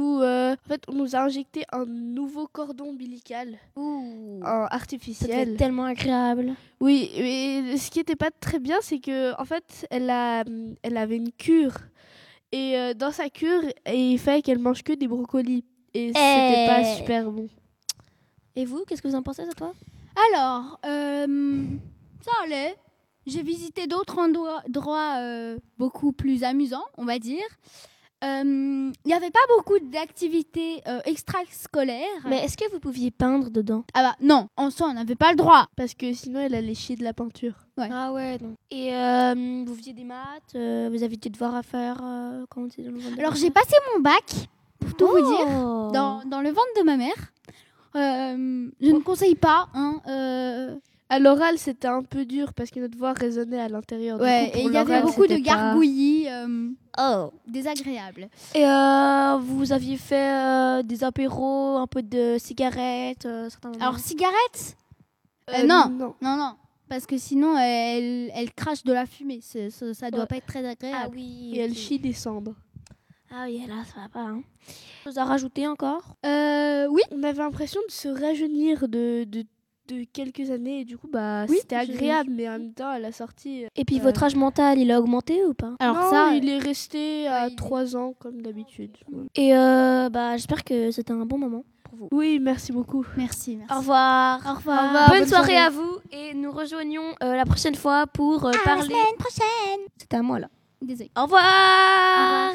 fait, 0.86 0.92
on 0.94 0.96
nous 0.96 1.16
a 1.16 1.20
injecté 1.20 1.64
un 1.72 1.86
nouveau 1.86 2.48
cordon 2.48 2.90
ombilical, 2.90 3.58
Ouh. 3.76 4.40
un 4.44 4.68
Ça 4.68 4.68
artificiel. 4.68 5.50
être 5.50 5.58
tellement 5.58 5.86
agréable. 5.86 6.54
Oui, 6.80 7.10
mais 7.18 7.78
ce 7.78 7.90
qui 7.92 8.00
était 8.00 8.16
pas 8.16 8.32
très 8.32 8.60
bien, 8.60 8.78
c'est 8.82 9.00
que 9.00 9.40
en 9.40 9.46
fait, 9.46 9.88
elle 9.90 10.10
a, 10.10 10.44
elle 10.84 10.98
avait 10.98 11.18
une 11.18 11.32
cure 11.32 11.76
et 12.52 12.78
euh, 12.78 12.94
dans 12.94 13.12
sa 13.12 13.30
cure, 13.30 13.62
il 13.92 14.20
fallait 14.20 14.42
qu'elle 14.42 14.60
mange 14.60 14.84
que 14.84 14.94
des 14.94 15.08
brocolis 15.08 15.64
et 15.94 16.08
c'était 16.08 16.66
pas 16.68 16.82
Eh. 16.82 16.96
super 16.98 17.32
bon. 17.32 17.48
Et 18.56 18.66
vous, 18.66 18.84
qu'est-ce 18.86 19.02
que 19.02 19.08
vous 19.08 19.16
en 19.16 19.24
pensez 19.24 19.46
de 19.48 19.52
toi? 19.54 19.74
Alors, 20.32 20.80
euh, 20.86 21.64
ça 22.24 22.32
allait. 22.44 22.76
j'ai 23.26 23.42
visité 23.42 23.88
d'autres 23.88 24.20
endroits 24.20 25.16
euh, 25.18 25.58
beaucoup 25.80 26.12
plus 26.12 26.44
amusants, 26.44 26.84
on 26.98 27.06
va 27.06 27.18
dire. 27.18 27.44
Euh, 28.24 28.92
Il 29.04 29.08
n'y 29.08 29.14
avait 29.14 29.32
pas 29.32 29.40
beaucoup 29.58 29.80
d'activités 29.80 30.82
euh, 30.88 31.00
extrascolaires. 31.06 32.08
Mais 32.28 32.44
est-ce 32.44 32.56
que 32.58 32.70
vous 32.72 32.80
pouviez 32.80 33.12
peindre 33.12 33.50
dedans? 33.50 33.84
Ah 33.94 34.02
bah 34.04 34.16
non, 34.22 34.48
en 34.56 34.70
soi, 34.70 34.88
on 34.90 34.94
n'avait 34.94 35.16
pas 35.16 35.32
le 35.32 35.36
droit. 35.36 35.68
Parce 35.76 35.94
que 35.94 36.14
sinon, 36.14 36.40
elle 36.40 36.56
allait 36.56 36.74
chier 36.76 36.96
de 36.96 37.04
la 37.04 37.14
peinture. 37.14 37.54
Ah 37.78 38.14
ouais, 38.14 38.38
non. 38.42 38.56
Et 38.72 38.96
euh, 38.96 39.64
vous 39.66 39.76
faisiez 39.76 39.94
des 39.94 40.04
maths 40.04 40.56
euh, 40.56 40.90
Vous 40.92 41.04
aviez 41.04 41.18
des 41.18 41.30
devoirs 41.30 41.56
à 41.56 41.64
faire 41.64 41.98
euh, 42.04 42.46
quand 42.50 42.62
vous 42.62 42.68
étiez 42.68 42.84
dans 42.84 42.92
le 42.92 43.00
ventre 43.00 43.20
Alors 43.20 43.36
j'ai 43.36 43.50
passé 43.52 43.74
mon 43.96 44.02
bac, 44.02 44.24
pour 44.80 44.96
tout 44.96 45.08
vous 45.08 45.22
dire, 45.36 45.46
Oh. 45.48 45.92
dans, 45.94 46.22
dans 46.26 46.42
le 46.42 46.50
ventre 46.50 46.74
de 46.80 46.84
ma 46.84 46.98
mère. 46.98 47.32
Euh, 47.96 48.70
je 48.82 48.92
ne 48.92 49.00
conseille 49.00 49.36
pas. 49.36 49.68
Hein, 49.74 50.02
euh, 50.08 50.76
À 51.10 51.20
l'oral, 51.20 51.58
c'était 51.58 51.88
un 51.88 52.02
peu 52.04 52.26
dur 52.26 52.54
parce 52.54 52.72
que 52.72 52.80
notre 52.80 52.98
voix 52.98 53.14
résonnait 53.14 53.60
à 53.60 53.70
l'intérieur. 53.70 54.20
Ouais, 54.20 54.50
coup, 54.52 54.58
et 54.60 54.64
il 54.64 54.72
y 54.74 54.78
avait 54.78 55.02
beaucoup 55.02 55.28
de 55.28 55.36
pas- 55.36 55.40
gargouillis 55.40 56.28
euh, 56.30 56.70
Oh. 57.00 57.32
désagréables. 57.48 58.30
Et 58.54 58.66
euh, 58.66 59.38
vous 59.42 59.72
aviez 59.72 59.98
fait 59.98 60.32
euh, 60.32 60.84
des 60.84 61.04
apéros, 61.04 61.78
un 61.78 61.88
peu 61.88 62.04
de 62.04 62.38
cigarettes 62.40 63.26
euh, 63.26 63.50
Alors 63.80 63.98
cigarettes 64.00 64.78
non. 65.66 65.90
non. 65.90 66.16
Non, 66.22 66.38
non. 66.38 66.56
Parce 66.88 67.06
que 67.06 67.18
sinon, 67.18 67.58
elle, 67.58 68.32
elle 68.36 68.54
crache 68.54 68.84
de 68.84 68.94
la 68.94 69.06
fumée. 69.06 69.42
Ça, 69.42 69.94
ça 69.94 70.12
doit 70.12 70.22
Ouais. 70.22 70.28
pas 70.28 70.38
être 70.38 70.46
très 70.46 70.66
Ah 70.66 70.72
agréable. 70.72 71.16
oui. 71.16 71.52
Et 71.56 71.60
elle 71.60 71.74
chie 71.76 71.98
des 72.00 72.14
cendres. 72.14 72.54
Ah 73.36 73.46
oui, 73.48 73.66
là, 73.68 73.84
ça 73.94 74.02
va 74.02 74.10
pas. 74.10 74.30
Hein. 74.30 74.44
Chose 75.04 75.18
à 75.18 75.24
rajouter 75.26 75.68
encore? 75.68 76.16
Euh, 76.26 76.86
oui. 76.92 77.02
On 77.12 77.24
avait 77.24 77.40
l'impression 77.42 77.82
de 77.88 77.92
se 77.92 78.08
rajeunir 78.08 78.88
de, 78.88 79.24
de, 79.24 79.44
de 79.88 80.06
quelques 80.12 80.50
années. 80.52 80.82
Et 80.82 80.86
du 80.86 80.98
coup, 80.98 81.08
bah, 81.12 81.46
Oui, 81.50 81.58
c'était 81.60 81.76
agréable. 81.76 82.32
Mais 82.34 82.48
en 82.48 82.54
même 82.54 82.74
temps, 82.74 82.90
à 82.90 83.00
la 83.00 83.12
sortie. 83.12 83.66
Et 83.76 83.86
puis 83.86 84.00
Euh. 84.00 84.04
votre 84.04 84.24
âge 84.24 84.36
mental, 84.36 84.80
il 84.80 84.92
a 84.92 85.00
augmenté 85.00 85.44
ou 85.46 85.54
pas? 85.54 85.74
Alors 85.80 85.96
non, 85.98 86.10
ça, 86.10 86.36
il 86.36 86.48
est 86.50 86.58
resté 86.58 87.28
à 87.28 87.44
ouais, 87.44 87.48
il 87.50 87.54
est- 87.54 87.56
3 87.56 87.96
ans 87.96 88.14
comme 88.20 88.42
d'habitude. 88.42 88.98
Et 89.36 89.56
euh, 89.56 90.10
bah, 90.10 90.38
j'espère 90.38 90.64
que 90.64 90.92
c'était 90.92 91.12
un 91.14 91.26
bon 91.26 91.38
moment 91.38 91.66
pour 91.84 91.98
vous. 91.98 92.08
Oui, 92.12 92.40
merci 92.42 92.72
beaucoup. 92.72 93.06
merci, 93.18 93.56
merci. 93.58 93.74
Au 93.74 93.78
revoir. 93.80 94.40
Au 94.50 94.56
revoir. 94.56 94.94
bonne, 95.10 95.20
bonne 95.20 95.28
soirée, 95.28 95.54
soirée. 95.54 95.58
à 95.58 95.70
vous 95.70 95.98
et 96.12 96.34
nous 96.34 96.52
rejoignons 96.52 97.14
euh, 97.22 97.36
la 97.36 97.46
prochaine 97.46 97.76
fois 97.76 98.08
pour 98.08 98.46
euh, 98.46 98.52
parler. 98.66 98.84
semaine 98.84 99.18
prochaine. 99.20 99.80
C'était 99.98 100.18
à 100.18 100.22
moi 100.22 100.40
là. 100.40 100.50
Désolée. 100.82 101.12
Au 101.18 101.24
revoir. 101.24 102.54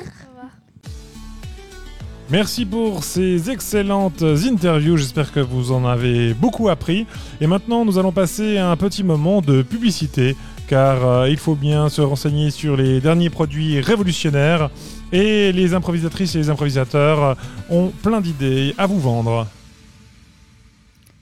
Merci 2.30 2.66
pour 2.66 3.04
ces 3.04 3.48
excellentes 3.48 4.22
interviews. 4.22 4.98
J'espère 4.98 5.32
que 5.32 5.40
vous 5.40 5.72
en 5.72 5.86
avez 5.86 6.34
beaucoup 6.34 6.68
appris. 6.68 7.06
Et 7.40 7.46
maintenant, 7.46 7.86
nous 7.86 7.98
allons 7.98 8.12
passer 8.12 8.58
à 8.58 8.70
un 8.70 8.76
petit 8.76 9.02
moment 9.02 9.40
de 9.40 9.62
publicité, 9.62 10.36
car 10.66 11.06
euh, 11.06 11.30
il 11.30 11.38
faut 11.38 11.54
bien 11.54 11.88
se 11.88 12.02
renseigner 12.02 12.50
sur 12.50 12.76
les 12.76 13.00
derniers 13.00 13.30
produits 13.30 13.80
révolutionnaires. 13.80 14.68
Et 15.10 15.52
les 15.52 15.72
improvisatrices 15.72 16.34
et 16.34 16.38
les 16.38 16.50
improvisateurs 16.50 17.34
ont 17.70 17.90
plein 18.02 18.20
d'idées 18.20 18.74
à 18.76 18.86
vous 18.86 19.00
vendre. 19.00 19.46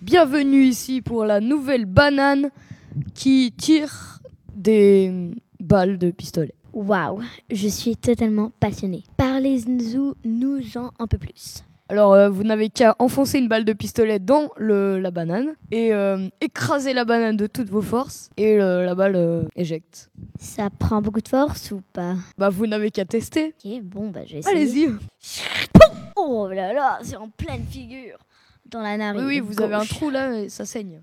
Bienvenue 0.03 0.65
ici 0.65 1.03
pour 1.03 1.25
la 1.25 1.39
nouvelle 1.39 1.85
banane 1.85 2.51
qui 3.15 3.53
tire 3.57 4.19
des 4.57 5.31
balles 5.61 5.99
de 5.99 6.11
pistolet. 6.11 6.55
Waouh, 6.76 7.23
je 7.50 7.68
suis 7.68 7.97
totalement 7.97 8.52
passionnée. 8.61 9.02
Parlez-nous 9.16 10.14
nous 10.26 10.76
en 10.76 10.90
un 10.99 11.06
peu 11.06 11.16
plus. 11.16 11.64
Alors 11.88 12.12
euh, 12.12 12.28
vous 12.28 12.42
n'avez 12.45 12.68
qu'à 12.68 12.95
enfoncer 12.99 13.38
une 13.38 13.49
balle 13.49 13.64
de 13.64 13.73
pistolet 13.73 14.18
dans 14.18 14.50
le, 14.59 15.00
la 15.00 15.11
banane 15.11 15.54
et 15.71 15.95
euh, 15.95 16.28
écraser 16.42 16.92
la 16.92 17.06
banane 17.06 17.38
de 17.38 17.47
toutes 17.47 17.71
vos 17.71 17.80
forces 17.80 18.28
et 18.37 18.61
euh, 18.61 18.85
la 18.85 18.95
balle 18.95 19.16
euh, 19.16 19.45
éjecte. 19.56 20.11
Ça 20.38 20.68
prend 20.68 21.00
beaucoup 21.00 21.23
de 21.23 21.28
force 21.28 21.71
ou 21.71 21.80
pas? 21.95 22.16
Bah 22.37 22.50
vous 22.50 22.66
n'avez 22.66 22.90
qu'à 22.90 23.06
tester. 23.06 23.54
Ok, 23.64 23.80
bon 23.83 24.11
bah 24.11 24.21
je 24.26 24.35
vais 24.35 24.38
essayer. 24.40 24.54
Allez-y. 24.54 24.88
Oh 26.14 26.49
là 26.52 26.75
là, 26.75 26.99
c'est 27.00 27.16
en 27.16 27.30
pleine 27.30 27.64
figure. 27.71 28.18
Dans 28.70 28.80
la 28.82 28.96
narine. 28.96 29.25
oui, 29.26 29.40
vous 29.40 29.61
avez 29.62 29.75
un 29.75 29.85
trou 29.85 30.11
là 30.11 30.40
et 30.40 30.49
ça 30.49 30.64
saigne. 30.64 31.02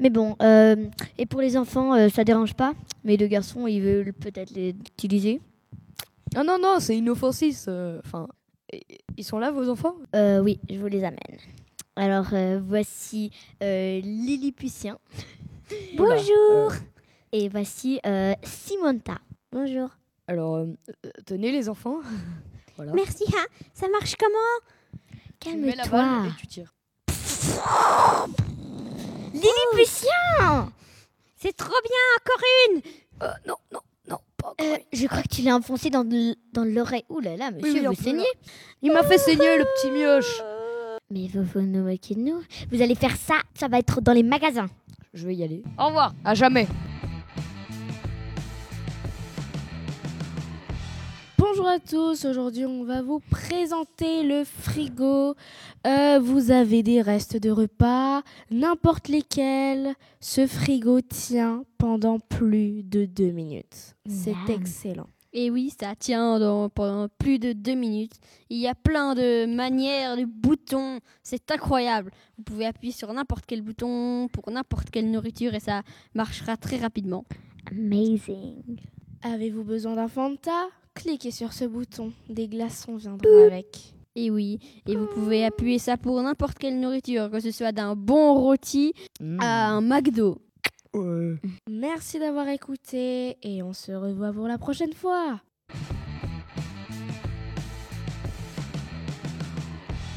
Mais 0.00 0.10
bon, 0.10 0.36
euh, 0.42 0.74
et 1.16 1.26
pour 1.26 1.40
les 1.40 1.56
enfants, 1.56 1.94
euh, 1.94 2.08
ça 2.08 2.24
dérange 2.24 2.54
pas. 2.54 2.74
Mais 3.04 3.16
les 3.16 3.28
garçons, 3.28 3.66
ils 3.66 3.80
veulent 3.80 4.12
peut-être 4.12 4.50
les 4.50 4.70
utiliser. 4.70 5.40
Ah 6.34 6.42
non, 6.42 6.58
non, 6.60 6.78
c'est 6.80 6.96
inoffensif. 6.96 7.66
euh, 7.68 8.00
Enfin, 8.04 8.26
ils 9.16 9.22
sont 9.24 9.38
là 9.38 9.50
vos 9.52 9.68
enfants? 9.68 9.94
Euh, 10.16 10.40
oui, 10.40 10.58
je 10.68 10.76
vous 10.78 10.88
les 10.88 11.04
amène. 11.04 11.18
Alors, 11.96 12.26
voici 12.66 13.30
Lilliputien. 13.60 14.98
Bonjour. 15.96 16.72
Et 17.32 17.48
voici 17.48 18.00
Simonta. 18.42 19.18
Bonjour. 19.52 19.88
alors, 20.26 20.66
tenez 21.26 21.52
les 21.52 21.68
enfants. 21.68 22.00
voilà. 22.76 22.92
Merci, 22.92 23.24
hein. 23.28 23.46
Ça 23.72 23.86
marche 23.88 24.16
comment? 24.16 24.98
Tu 25.38 25.56
mets 25.56 25.76
la 25.76 25.84
Calme-toi. 25.84 25.98
balle 26.00 26.26
et 26.28 26.40
tu 26.40 26.46
tires. 26.48 26.73
Lilliputien 29.32 30.72
C'est 31.36 31.56
trop 31.56 31.68
bien, 31.68 32.04
encore 32.20 32.42
une 32.70 32.80
Euh, 33.22 33.32
non, 33.46 33.54
non, 33.72 33.80
non, 34.08 34.18
pas 34.36 34.48
encore. 34.50 34.66
Euh, 34.66 34.76
Je 34.92 35.06
crois 35.06 35.22
que 35.22 35.28
tu 35.28 35.42
l'as 35.42 35.56
enfoncé 35.56 35.90
dans, 35.90 36.02
le- 36.02 36.34
dans 36.52 36.64
l'oreille. 36.64 37.04
Ouh 37.08 37.20
là 37.20 37.36
là, 37.36 37.50
monsieur, 37.50 37.80
oui, 37.80 37.86
vous 37.96 38.02
saignez 38.02 38.26
Il 38.82 38.92
m'a 38.92 39.02
fait 39.02 39.18
saigner 39.18 39.58
le 39.58 39.64
petit 39.64 39.90
mioche. 39.90 40.40
Mais 41.10 41.28
vous 41.32 41.42
vous 41.44 41.60
nous 41.60 41.84
moquez 41.84 42.14
de 42.14 42.20
nous. 42.20 42.42
Vous 42.72 42.82
allez 42.82 42.94
faire 42.94 43.16
ça, 43.16 43.34
ça 43.54 43.68
va 43.68 43.78
être 43.78 44.00
dans 44.00 44.12
les 44.12 44.22
magasins. 44.22 44.66
Je 45.12 45.26
vais 45.26 45.34
y 45.34 45.44
aller. 45.44 45.62
Au 45.78 45.86
revoir. 45.86 46.12
À 46.24 46.34
jamais. 46.34 46.66
Bonjour 51.46 51.68
à 51.68 51.78
tous, 51.78 52.24
aujourd'hui 52.24 52.64
on 52.64 52.84
va 52.84 53.02
vous 53.02 53.20
présenter 53.20 54.22
le 54.22 54.44
frigo. 54.44 55.34
Euh, 55.86 56.18
vous 56.18 56.50
avez 56.50 56.82
des 56.82 57.02
restes 57.02 57.36
de 57.36 57.50
repas, 57.50 58.22
n'importe 58.50 59.08
lesquels. 59.08 59.94
Ce 60.20 60.46
frigo 60.46 61.02
tient 61.02 61.64
pendant 61.76 62.18
plus 62.18 62.82
de 62.82 63.04
deux 63.04 63.30
minutes. 63.30 63.94
C'est 64.08 64.34
excellent. 64.48 65.06
Et 65.34 65.50
oui, 65.50 65.70
ça 65.78 65.94
tient 65.94 66.38
dans- 66.38 66.70
pendant 66.70 67.08
plus 67.18 67.38
de 67.38 67.52
deux 67.52 67.74
minutes. 67.74 68.14
Il 68.48 68.56
y 68.58 68.66
a 68.66 68.74
plein 68.74 69.14
de 69.14 69.44
manières, 69.44 70.16
de 70.16 70.24
boutons. 70.24 70.98
C'est 71.22 71.50
incroyable. 71.50 72.10
Vous 72.38 72.44
pouvez 72.44 72.64
appuyer 72.64 72.94
sur 72.94 73.12
n'importe 73.12 73.44
quel 73.46 73.60
bouton 73.60 74.28
pour 74.28 74.50
n'importe 74.50 74.88
quelle 74.90 75.10
nourriture 75.10 75.52
et 75.52 75.60
ça 75.60 75.82
marchera 76.14 76.56
très 76.56 76.78
rapidement. 76.78 77.26
Amazing. 77.70 78.80
Avez-vous 79.22 79.62
besoin 79.64 79.94
d'un 79.96 80.08
Fanta? 80.08 80.68
Cliquez 80.94 81.30
sur 81.30 81.52
ce 81.52 81.64
bouton, 81.64 82.12
des 82.28 82.48
glaçons 82.48 82.96
viendront 82.96 83.46
avec. 83.46 83.94
Et 84.16 84.30
oui, 84.30 84.60
et 84.86 84.94
vous 84.94 85.06
pouvez 85.06 85.44
appuyer 85.44 85.80
ça 85.80 85.96
pour 85.96 86.22
n'importe 86.22 86.56
quelle 86.58 86.78
nourriture, 86.78 87.30
que 87.30 87.40
ce 87.40 87.50
soit 87.50 87.72
d'un 87.72 87.96
bon 87.96 88.34
rôti 88.34 88.92
à 89.40 89.70
un 89.70 89.80
McDo. 89.80 90.38
Ouais. 90.94 91.34
Merci 91.68 92.20
d'avoir 92.20 92.46
écouté 92.48 93.36
et 93.42 93.62
on 93.64 93.72
se 93.72 93.90
revoit 93.90 94.32
pour 94.32 94.46
la 94.46 94.56
prochaine 94.56 94.92
fois. 94.92 95.40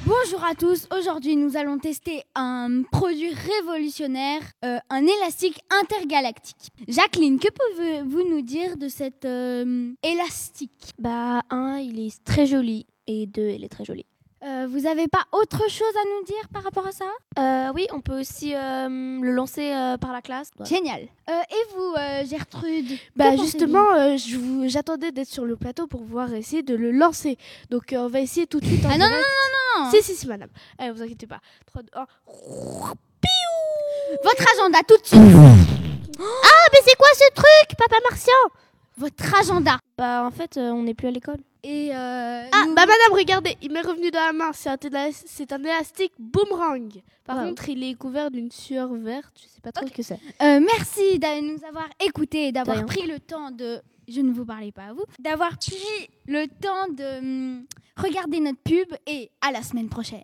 Bonjour 0.08 0.42
à 0.46 0.56
tous, 0.56 0.88
aujourd'hui 0.98 1.36
nous 1.36 1.58
allons 1.58 1.80
tester 1.80 2.24
un 2.34 2.84
produit 2.90 3.30
révolutionnaire, 3.34 4.40
euh, 4.64 4.78
un 4.90 5.06
élastique 5.06 5.60
intergalactique. 5.82 6.72
Jacqueline, 6.88 7.38
que 7.38 7.50
pouvez-vous 7.50 8.30
nous 8.30 8.42
dire 8.42 8.78
de 8.78 8.88
cet 8.88 9.26
euh, 9.26 9.92
élastique? 10.04 10.94
Bah, 10.98 11.42
un, 11.50 11.80
il 11.80 12.00
est 12.00 12.24
très 12.24 12.46
joli. 12.46 12.86
Et 13.06 13.26
deux, 13.26 13.50
il 13.50 13.66
est 13.66 13.70
très 13.70 13.84
joli. 13.84 14.06
Euh, 14.46 14.68
Vous 14.70 14.86
avez 14.86 15.08
pas 15.10 15.26
autre 15.34 15.70
chose 15.70 15.94
à 16.02 16.06
nous 16.06 16.26
dire 16.26 16.48
par 16.54 16.64
rapport 16.64 16.88
à 16.88 16.92
ça? 16.94 17.06
Euh, 17.38 17.74
oui, 17.76 17.88
on 17.92 18.00
peut 18.00 18.20
aussi 18.22 18.54
euh, 18.56 18.88
le 18.88 19.32
lancer 19.32 19.74
euh, 19.74 19.98
par 19.98 20.14
la 20.14 20.22
classe. 20.22 20.52
Génial. 20.64 21.02
Euh, 21.30 21.34
et 21.34 21.76
vous, 21.76 21.94
euh, 21.98 22.26
Gertrude? 22.26 22.98
Bah 23.18 23.36
justement, 23.36 23.92
euh, 23.94 24.16
j'attendais 24.68 25.12
d'être 25.12 25.28
sur 25.28 25.44
le 25.46 25.58
plateau 25.58 25.88
pour 25.88 26.02
pouvoir 26.02 26.34
essayer 26.34 26.64
de 26.64 26.76
le 26.76 26.92
lancer. 26.92 27.38
Donc 27.72 27.92
euh, 27.92 27.98
on 27.98 28.08
va 28.08 28.22
essayer 28.22 28.48
tout 28.48 28.62
de 28.62 28.66
suite. 28.66 28.86
en 28.86 28.90
Ah 28.90 28.98
non, 28.98 29.06
non, 29.06 29.10
non, 29.10 29.16
non, 29.16 29.67
non 29.86 29.92
Si, 29.92 30.02
si, 30.04 30.16
si, 30.16 30.28
madame. 30.28 30.50
Allez, 30.78 30.92
vous 30.92 31.02
inquiétez 31.02 31.28
pas. 31.28 31.40
3, 31.68 31.82
2, 31.84 31.90
1. 31.94 32.06
Votre 34.24 34.46
agenda 34.54 34.80
tout 34.88 34.98
de 34.98 35.06
suite 35.06 35.20
Ah, 36.20 36.68
mais 36.72 36.80
c'est 36.86 36.96
quoi 36.98 37.08
ce 37.14 37.34
truc, 37.34 37.78
papa 37.78 37.98
martien 38.10 38.34
Votre 38.98 39.36
agenda 39.36 39.78
Bah, 39.98 40.24
en 40.26 40.32
fait, 40.32 40.58
euh, 40.58 40.72
on 40.72 40.84
n'est 40.84 40.94
plus 40.94 41.08
à 41.08 41.12
l'école. 41.12 41.38
Et 41.64 41.90
euh, 41.94 42.44
Ah, 42.52 42.64
nous- 42.66 42.74
bah 42.76 42.86
madame, 42.86 43.12
regardez, 43.14 43.58
il 43.62 43.72
m'est 43.72 43.82
revenu 43.82 44.10
dans 44.12 44.20
la 44.26 44.32
main. 44.34 44.52
C'est 44.54 44.70
un, 44.70 44.76
élas- 44.78 45.24
c'est 45.26 45.52
un 45.52 45.60
élastique 45.64 46.14
boomerang. 46.18 46.90
Par 47.26 47.38
Wow. 47.38 47.44
contre, 47.50 47.68
il 47.70 47.84
est 47.84 47.96
couvert 47.96 48.32
d'une 48.32 48.52
sueur 48.52 48.94
verte. 48.94 49.34
Je 49.36 49.48
sais 49.54 49.62
pas 49.62 49.72
trop 49.74 49.86
ce 49.86 49.92
que 49.92 50.02
c'est. 50.04 50.20
Euh, 50.42 50.62
merci 50.62 51.20
de 51.20 51.42
nous 51.54 51.60
avoir 51.68 51.88
écoutés 52.00 52.48
et 52.48 52.52
d'avoir 52.54 52.86
pris 52.86 53.06
le 53.06 53.20
temps 53.20 53.52
de. 53.52 53.82
Je 54.08 54.22
ne 54.22 54.32
vous 54.32 54.46
parlais 54.46 54.72
pas 54.72 54.86
à 54.86 54.94
vous. 54.94 55.04
D'avoir 55.20 55.58
pris 55.58 55.76
le 56.28 56.48
temps 56.48 56.88
de 56.94 57.18
hum, 57.20 57.66
regarder 57.98 58.40
notre 58.40 58.62
pub 58.64 58.88
et 59.06 59.30
à 59.42 59.52
la 59.52 59.62
semaine 59.62 59.90
prochaine. 59.90 60.24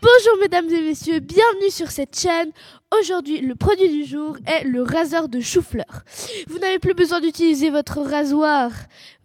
Bonjour 0.00 0.38
mesdames 0.40 0.68
et 0.70 0.80
messieurs, 0.80 1.20
bienvenue 1.20 1.70
sur 1.70 1.90
cette 1.90 2.18
chaîne. 2.18 2.52
Aujourd'hui, 3.00 3.40
le 3.40 3.54
produit 3.54 3.88
du 3.88 4.04
jour 4.04 4.36
est 4.46 4.64
le 4.64 4.82
rasoir 4.82 5.28
de 5.28 5.40
chou-fleur. 5.40 6.04
Vous 6.48 6.58
n'avez 6.58 6.78
plus 6.78 6.94
besoin 6.94 7.20
d'utiliser 7.20 7.70
votre 7.70 8.00
rasoir. 8.00 8.70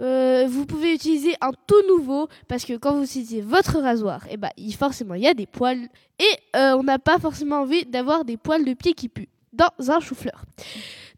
Euh, 0.02 0.48
vous 0.50 0.66
pouvez 0.66 0.94
utiliser 0.94 1.36
un 1.42 1.52
tout 1.68 1.88
nouveau 1.88 2.28
parce 2.48 2.66
que 2.66 2.78
quand 2.78 2.94
vous 2.94 3.04
utilisez 3.04 3.42
votre 3.42 3.80
rasoir, 3.80 4.26
eh 4.30 4.38
ben, 4.38 4.50
forcément, 4.78 5.14
il 5.14 5.24
y 5.24 5.28
a 5.28 5.34
des 5.34 5.46
poils 5.46 5.88
et 6.20 6.58
euh, 6.58 6.78
on 6.78 6.84
n'a 6.84 7.00
pas 7.00 7.20
forcément 7.20 7.62
envie 7.62 7.86
d'avoir 7.86 8.26
des 8.26 8.38
poils 8.38 8.66
de 8.66 8.74
pied 8.74 8.94
qui 8.94 9.10
puent 9.10 9.30
dans 9.60 9.92
un 9.92 10.00
chou-fleur. 10.00 10.46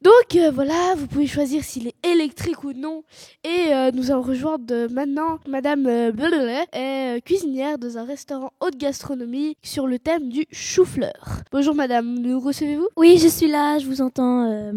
Donc 0.02 0.36
euh, 0.36 0.50
voilà, 0.50 0.96
vous 0.98 1.06
pouvez 1.06 1.28
choisir 1.28 1.64
s'il 1.64 1.86
est 1.88 1.96
électrique 2.04 2.64
ou 2.64 2.74
non. 2.74 3.04
Et 3.44 3.72
euh, 3.72 3.92
nous 3.94 4.10
allons 4.10 4.24
rejoindre 4.24 4.92
maintenant 4.92 5.38
Madame 5.48 5.86
euh, 5.86 6.12
Blablabla, 6.12 6.64
est 6.74 7.18
euh, 7.18 7.20
cuisinière 7.20 7.78
dans 7.78 8.00
un 8.00 8.04
restaurant 8.04 8.52
haute 8.62 8.78
gastronomie 8.78 9.56
sur 9.62 9.86
le 9.86 10.00
thème 10.00 10.30
du 10.30 10.48
chou-fleur. 10.52 11.44
Bonjour 11.52 11.76
Madame, 11.76 12.18
nous 12.18 12.40
recevez-vous? 12.40 12.88
Oui, 12.98 13.20
je 13.20 13.28
suis 13.28 13.48
là, 13.48 13.78
je 13.78 13.86
vous 13.86 14.02
entends. 14.02 14.50
euh. 14.50 14.72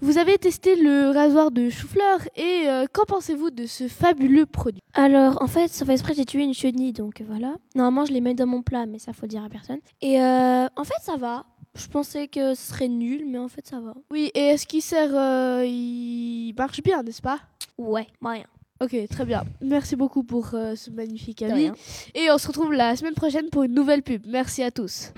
Vous 0.00 0.18
avez 0.18 0.36
testé 0.36 0.74
le 0.74 1.10
rasoir 1.10 1.52
de 1.52 1.70
chou-fleur 1.70 2.18
et 2.34 2.66
qu'en 2.92 3.04
pensez-vous 3.04 3.50
de 3.50 3.66
ce 3.66 3.86
fabuleux 3.86 4.46
produit? 4.46 4.82
Alors, 4.94 5.40
en 5.40 5.46
fait, 5.46 5.68
ça 5.68 5.86
fait 5.86 5.92
exprès, 5.92 6.12
j'ai 6.14 6.26
tué 6.26 6.42
une 6.42 6.52
chenille, 6.54 6.92
donc 6.92 7.22
voilà. 7.26 7.54
Normalement, 7.74 8.04
je 8.04 8.12
les 8.12 8.20
mets 8.20 8.34
dans 8.34 8.46
mon 8.46 8.62
plat, 8.62 8.84
mais 8.84 8.98
ça, 8.98 9.12
faut 9.12 9.22
le 9.22 9.28
dire 9.28 9.44
à 9.44 9.48
personne. 9.48 9.78
Et 10.02 10.20
en 10.20 10.84
fait, 10.84 11.00
ça 11.02 11.16
va. 11.16 11.46
Je 11.76 11.88
pensais 11.88 12.26
que 12.26 12.54
ce 12.54 12.72
serait 12.72 12.88
nul, 12.88 13.26
mais 13.26 13.36
en 13.38 13.48
fait, 13.48 13.66
ça 13.66 13.80
va. 13.80 13.92
Oui, 14.10 14.30
et 14.34 14.40
est-ce 14.40 14.66
qu'il 14.66 14.80
sert, 14.80 15.10
euh, 15.14 15.62
il 15.66 16.54
marche 16.56 16.82
bien, 16.82 17.02
n'est-ce 17.02 17.20
pas? 17.20 17.38
Ouais, 17.76 18.06
moyen. 18.20 18.46
Ok, 18.80 18.96
très 19.10 19.26
bien. 19.26 19.44
Merci 19.60 19.94
beaucoup 19.94 20.22
pour 20.22 20.54
euh, 20.54 20.74
ce 20.74 20.90
magnifique 20.90 21.42
avis. 21.42 21.70
Et 22.14 22.30
on 22.30 22.38
se 22.38 22.46
retrouve 22.46 22.72
la 22.72 22.96
semaine 22.96 23.14
prochaine 23.14 23.50
pour 23.50 23.64
une 23.64 23.74
nouvelle 23.74 24.02
pub. 24.02 24.26
Merci 24.26 24.62
à 24.62 24.70
tous. 24.70 25.12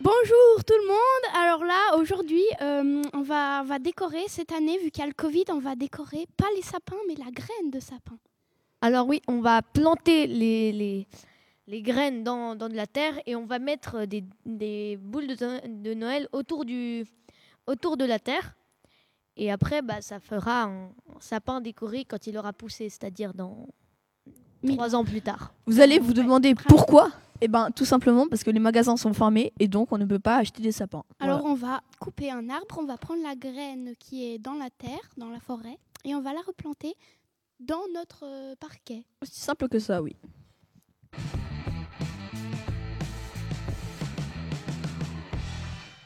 Bonjour 0.00 0.64
tout 0.66 0.74
le 0.74 0.88
monde. 0.88 1.42
Alors 1.42 1.64
là, 1.64 1.98
aujourd'hui, 1.98 2.44
euh, 2.60 3.02
on, 3.14 3.22
va, 3.22 3.62
on 3.62 3.64
va 3.64 3.78
décorer 3.78 4.24
cette 4.28 4.52
année, 4.52 4.78
vu 4.78 4.90
qu'il 4.90 5.00
y 5.00 5.04
a 5.04 5.08
le 5.08 5.14
Covid, 5.14 5.44
on 5.50 5.58
va 5.58 5.74
décorer 5.74 6.26
pas 6.36 6.46
les 6.54 6.62
sapins, 6.62 6.96
mais 7.08 7.14
la 7.14 7.30
graine 7.30 7.70
de 7.70 7.80
sapin. 7.80 8.18
Alors 8.82 9.06
oui, 9.08 9.20
on 9.26 9.40
va 9.40 9.62
planter 9.62 10.26
les, 10.26 10.70
les, 10.70 11.06
les 11.66 11.82
graines 11.82 12.22
dans, 12.22 12.54
dans 12.54 12.68
de 12.68 12.74
la 12.74 12.86
terre 12.86 13.14
et 13.26 13.34
on 13.34 13.46
va 13.46 13.58
mettre 13.58 14.04
des, 14.06 14.24
des 14.44 14.96
boules 14.96 15.26
de, 15.26 15.82
de 15.82 15.94
Noël 15.94 16.28
autour, 16.32 16.64
du, 16.64 17.04
autour 17.66 17.96
de 17.96 18.04
la 18.04 18.18
terre. 18.18 18.54
Et 19.36 19.50
après, 19.50 19.82
bah, 19.82 20.00
ça 20.00 20.18
fera 20.18 20.64
un, 20.64 20.90
sapin 21.20 21.60
décoré 21.60 22.04
quand 22.04 22.26
il 22.26 22.38
aura 22.38 22.52
poussé, 22.52 22.88
c'est-à-dire 22.88 23.34
dans 23.34 23.68
trois 24.66 24.94
ans 24.94 25.04
plus 25.04 25.20
tard. 25.20 25.52
Vous 25.66 25.80
allez 25.80 25.98
vous 25.98 26.14
demander 26.14 26.54
pourquoi? 26.54 27.10
Eh 27.42 27.48
ben, 27.48 27.70
tout 27.70 27.84
simplement 27.84 28.26
parce 28.26 28.42
que 28.42 28.50
les 28.50 28.60
magasins 28.60 28.96
sont 28.96 29.12
fermés 29.12 29.52
et 29.58 29.68
donc 29.68 29.92
on 29.92 29.98
ne 29.98 30.06
peut 30.06 30.18
pas 30.18 30.36
acheter 30.36 30.62
des 30.62 30.72
sapins. 30.72 31.04
Alors 31.20 31.44
on 31.44 31.54
va 31.54 31.82
couper 32.00 32.30
un 32.30 32.48
arbre, 32.48 32.78
on 32.78 32.86
va 32.86 32.96
prendre 32.96 33.22
la 33.22 33.36
graine 33.36 33.92
qui 33.98 34.24
est 34.24 34.38
dans 34.38 34.54
la 34.54 34.70
terre, 34.70 35.10
dans 35.18 35.28
la 35.28 35.38
forêt, 35.38 35.78
et 36.04 36.14
on 36.14 36.22
va 36.22 36.32
la 36.32 36.40
replanter 36.40 36.94
dans 37.60 37.82
notre 37.92 38.24
euh, 38.24 38.54
parquet. 38.58 39.04
C'est 39.22 39.34
simple 39.34 39.68
que 39.68 39.78
ça, 39.78 40.02
oui. 40.02 40.16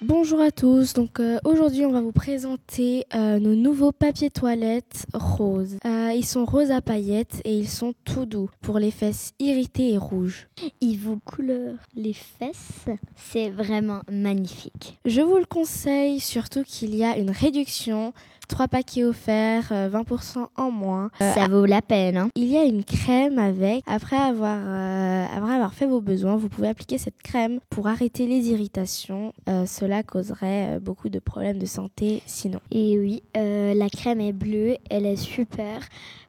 Bonjour 0.02 0.40
à 0.40 0.50
tous, 0.50 0.94
donc 0.94 1.20
euh, 1.20 1.38
aujourd'hui 1.44 1.84
on 1.84 1.92
va 1.92 2.00
vous 2.00 2.10
présenter 2.10 3.04
euh, 3.14 3.38
nos 3.38 3.54
nouveaux 3.54 3.92
papiers 3.92 4.30
toilettes 4.30 5.04
roses. 5.12 5.76
Euh, 5.84 6.12
ils 6.16 6.24
sont 6.24 6.46
roses 6.46 6.70
à 6.70 6.80
paillettes 6.80 7.42
et 7.44 7.54
ils 7.54 7.68
sont 7.68 7.92
tout 8.06 8.24
doux 8.24 8.48
pour 8.62 8.78
les 8.78 8.90
fesses 8.90 9.32
irritées 9.38 9.92
et 9.92 9.98
rouges. 9.98 10.48
Ils 10.80 10.96
vous 10.96 11.18
couleur 11.18 11.74
les 11.94 12.14
fesses, 12.14 12.86
c'est 13.14 13.50
vraiment 13.50 14.00
magnifique. 14.10 14.98
Je 15.04 15.20
vous 15.20 15.36
le 15.36 15.44
conseille 15.44 16.18
surtout 16.18 16.62
qu'il 16.64 16.94
y 16.94 17.04
a 17.04 17.18
une 17.18 17.30
réduction, 17.30 18.14
3 18.50 18.68
paquets 18.68 19.04
offerts, 19.04 19.68
euh, 19.70 19.88
20% 19.88 20.48
en 20.56 20.70
moins. 20.70 21.10
Euh, 21.22 21.32
Ça 21.34 21.46
vaut 21.48 21.64
la 21.64 21.80
peine, 21.80 22.16
hein. 22.16 22.28
Il 22.34 22.46
y 22.46 22.56
a 22.58 22.64
une 22.64 22.84
crème 22.84 23.38
avec. 23.38 23.82
Après 23.86 24.16
avoir, 24.16 24.58
euh, 24.60 25.24
après 25.34 25.54
avoir 25.54 25.72
fait 25.72 25.86
vos 25.86 26.00
besoins, 26.00 26.36
vous 26.36 26.48
pouvez 26.48 26.68
appliquer 26.68 26.98
cette 26.98 27.22
crème 27.22 27.60
pour 27.70 27.86
arrêter 27.86 28.26
les 28.26 28.50
irritations. 28.50 29.32
Euh, 29.48 29.66
cela 29.66 30.02
causerait 30.02 30.76
euh, 30.76 30.80
beaucoup 30.80 31.08
de 31.08 31.20
problèmes 31.20 31.58
de 31.58 31.66
santé 31.66 32.22
sinon. 32.26 32.60
Et 32.72 32.98
oui, 32.98 33.22
euh, 33.36 33.72
la 33.74 33.88
crème 33.88 34.20
est 34.20 34.32
bleue, 34.32 34.76
elle 34.90 35.06
est 35.06 35.16
super. 35.16 35.80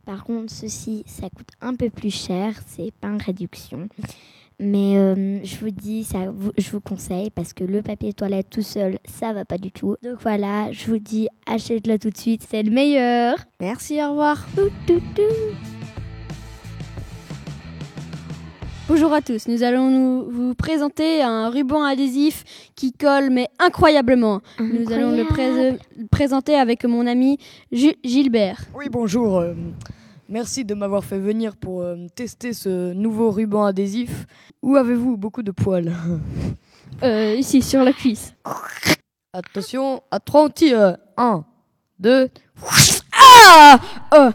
Par 0.06 0.24
contre, 0.24 0.52
ceci, 0.54 1.04
ça 1.08 1.30
coûte 1.30 1.50
un 1.62 1.76
peu 1.76 1.90
plus 1.90 2.14
cher, 2.14 2.54
c'est 2.68 2.92
pas 3.02 3.08
en 3.10 3.18
réduction. 3.18 3.88
Mais 4.64 4.96
euh, 4.96 5.40
je 5.44 5.56
vous 5.58 5.72
dis, 5.72 6.04
ça, 6.04 6.20
vous- 6.32 6.52
je 6.56 6.70
vous 6.70 6.82
conseille 6.82 7.32
parce 7.32 7.52
que 7.52 7.64
le 7.64 7.82
papier 7.82 8.14
toilette 8.14 8.48
tout 8.52 8.62
seul, 8.62 9.00
ça 9.06 9.34
va 9.34 9.44
pas 9.44 9.58
du 9.58 9.72
tout. 9.72 9.96
Donc 10.04 10.18
voilà, 10.22 10.72
je 10.72 10.86
vous 10.86 11.00
dis, 11.00 11.28
achète-le 11.48 11.98
tout 11.98 12.12
de 12.12 12.18
suite, 12.18 12.46
c'est 12.48 12.62
le 12.62 12.70
meilleur. 12.72 13.36
Merci, 13.60 14.00
au 14.04 14.10
revoir. 14.12 14.48
Bonjour 18.88 19.14
à 19.14 19.22
tous, 19.22 19.48
nous 19.48 19.64
allons 19.64 19.90
nous, 19.90 20.30
vous 20.30 20.54
présenter 20.54 21.22
un 21.22 21.50
ruban 21.50 21.82
adhésif 21.84 22.44
qui 22.76 22.92
colle 22.92 23.30
mais 23.32 23.48
incroyablement. 23.58 24.42
Nous 24.60 24.92
allons 24.92 25.12
le 25.16 25.24
prés- 25.24 25.78
présenter 26.12 26.56
avec 26.56 26.84
mon 26.84 27.08
ami 27.08 27.38
Ju- 27.72 27.96
Gilbert. 28.04 28.62
Oui, 28.78 28.88
bonjour. 28.92 29.44
Euh, 30.32 30.34
merci 30.34 30.66
de 30.66 30.74
m'avoir 30.74 31.04
fait 31.04 31.20
venir 31.20 31.56
pour 31.56 31.82
euh, 31.82 31.96
tester 32.16 32.54
ce 32.54 32.94
nouveau 32.94 33.32
ruban 33.32 33.66
adhésif. 33.66 34.26
Où 34.62 34.76
avez-vous 34.76 35.18
beaucoup 35.18 35.44
de 35.44 35.52
poils? 35.52 35.92
Euh, 37.04 37.36
ici 37.36 37.62
sur 37.64 37.84
la 37.84 37.94
cuisse. 37.94 38.36
Attention, 39.34 40.04
à 40.12 40.20
trois 40.20 40.44
on 40.44 40.50
tire. 40.50 40.98
Un, 41.18 41.46
deux. 41.98 42.28
Ah 43.18 43.80
Oh 44.14 44.30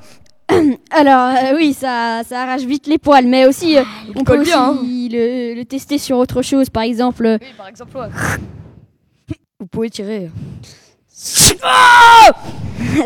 Alors 0.90 1.36
euh, 1.36 1.54
oui, 1.54 1.74
ça, 1.74 2.22
ça 2.26 2.42
arrache 2.42 2.62
vite 2.62 2.86
les 2.88 2.98
poils, 2.98 3.26
mais 3.26 3.46
aussi 3.46 3.76
euh, 3.76 3.84
on 4.16 4.24
peut 4.24 4.38
aussi 4.40 4.50
bien, 4.50 4.70
hein. 4.70 4.78
le, 4.82 5.54
le 5.54 5.64
tester 5.64 5.98
sur 5.98 6.16
autre 6.16 6.40
chose, 6.42 6.68
par 6.70 6.82
exemple. 6.82 7.26
euh, 7.26 7.38
Oui, 7.40 7.46
par 7.56 7.68
exemple, 7.68 7.96
ouais. 7.98 8.08
Vous 9.60 9.66
pouvez 9.66 9.90
tirer. 9.90 10.30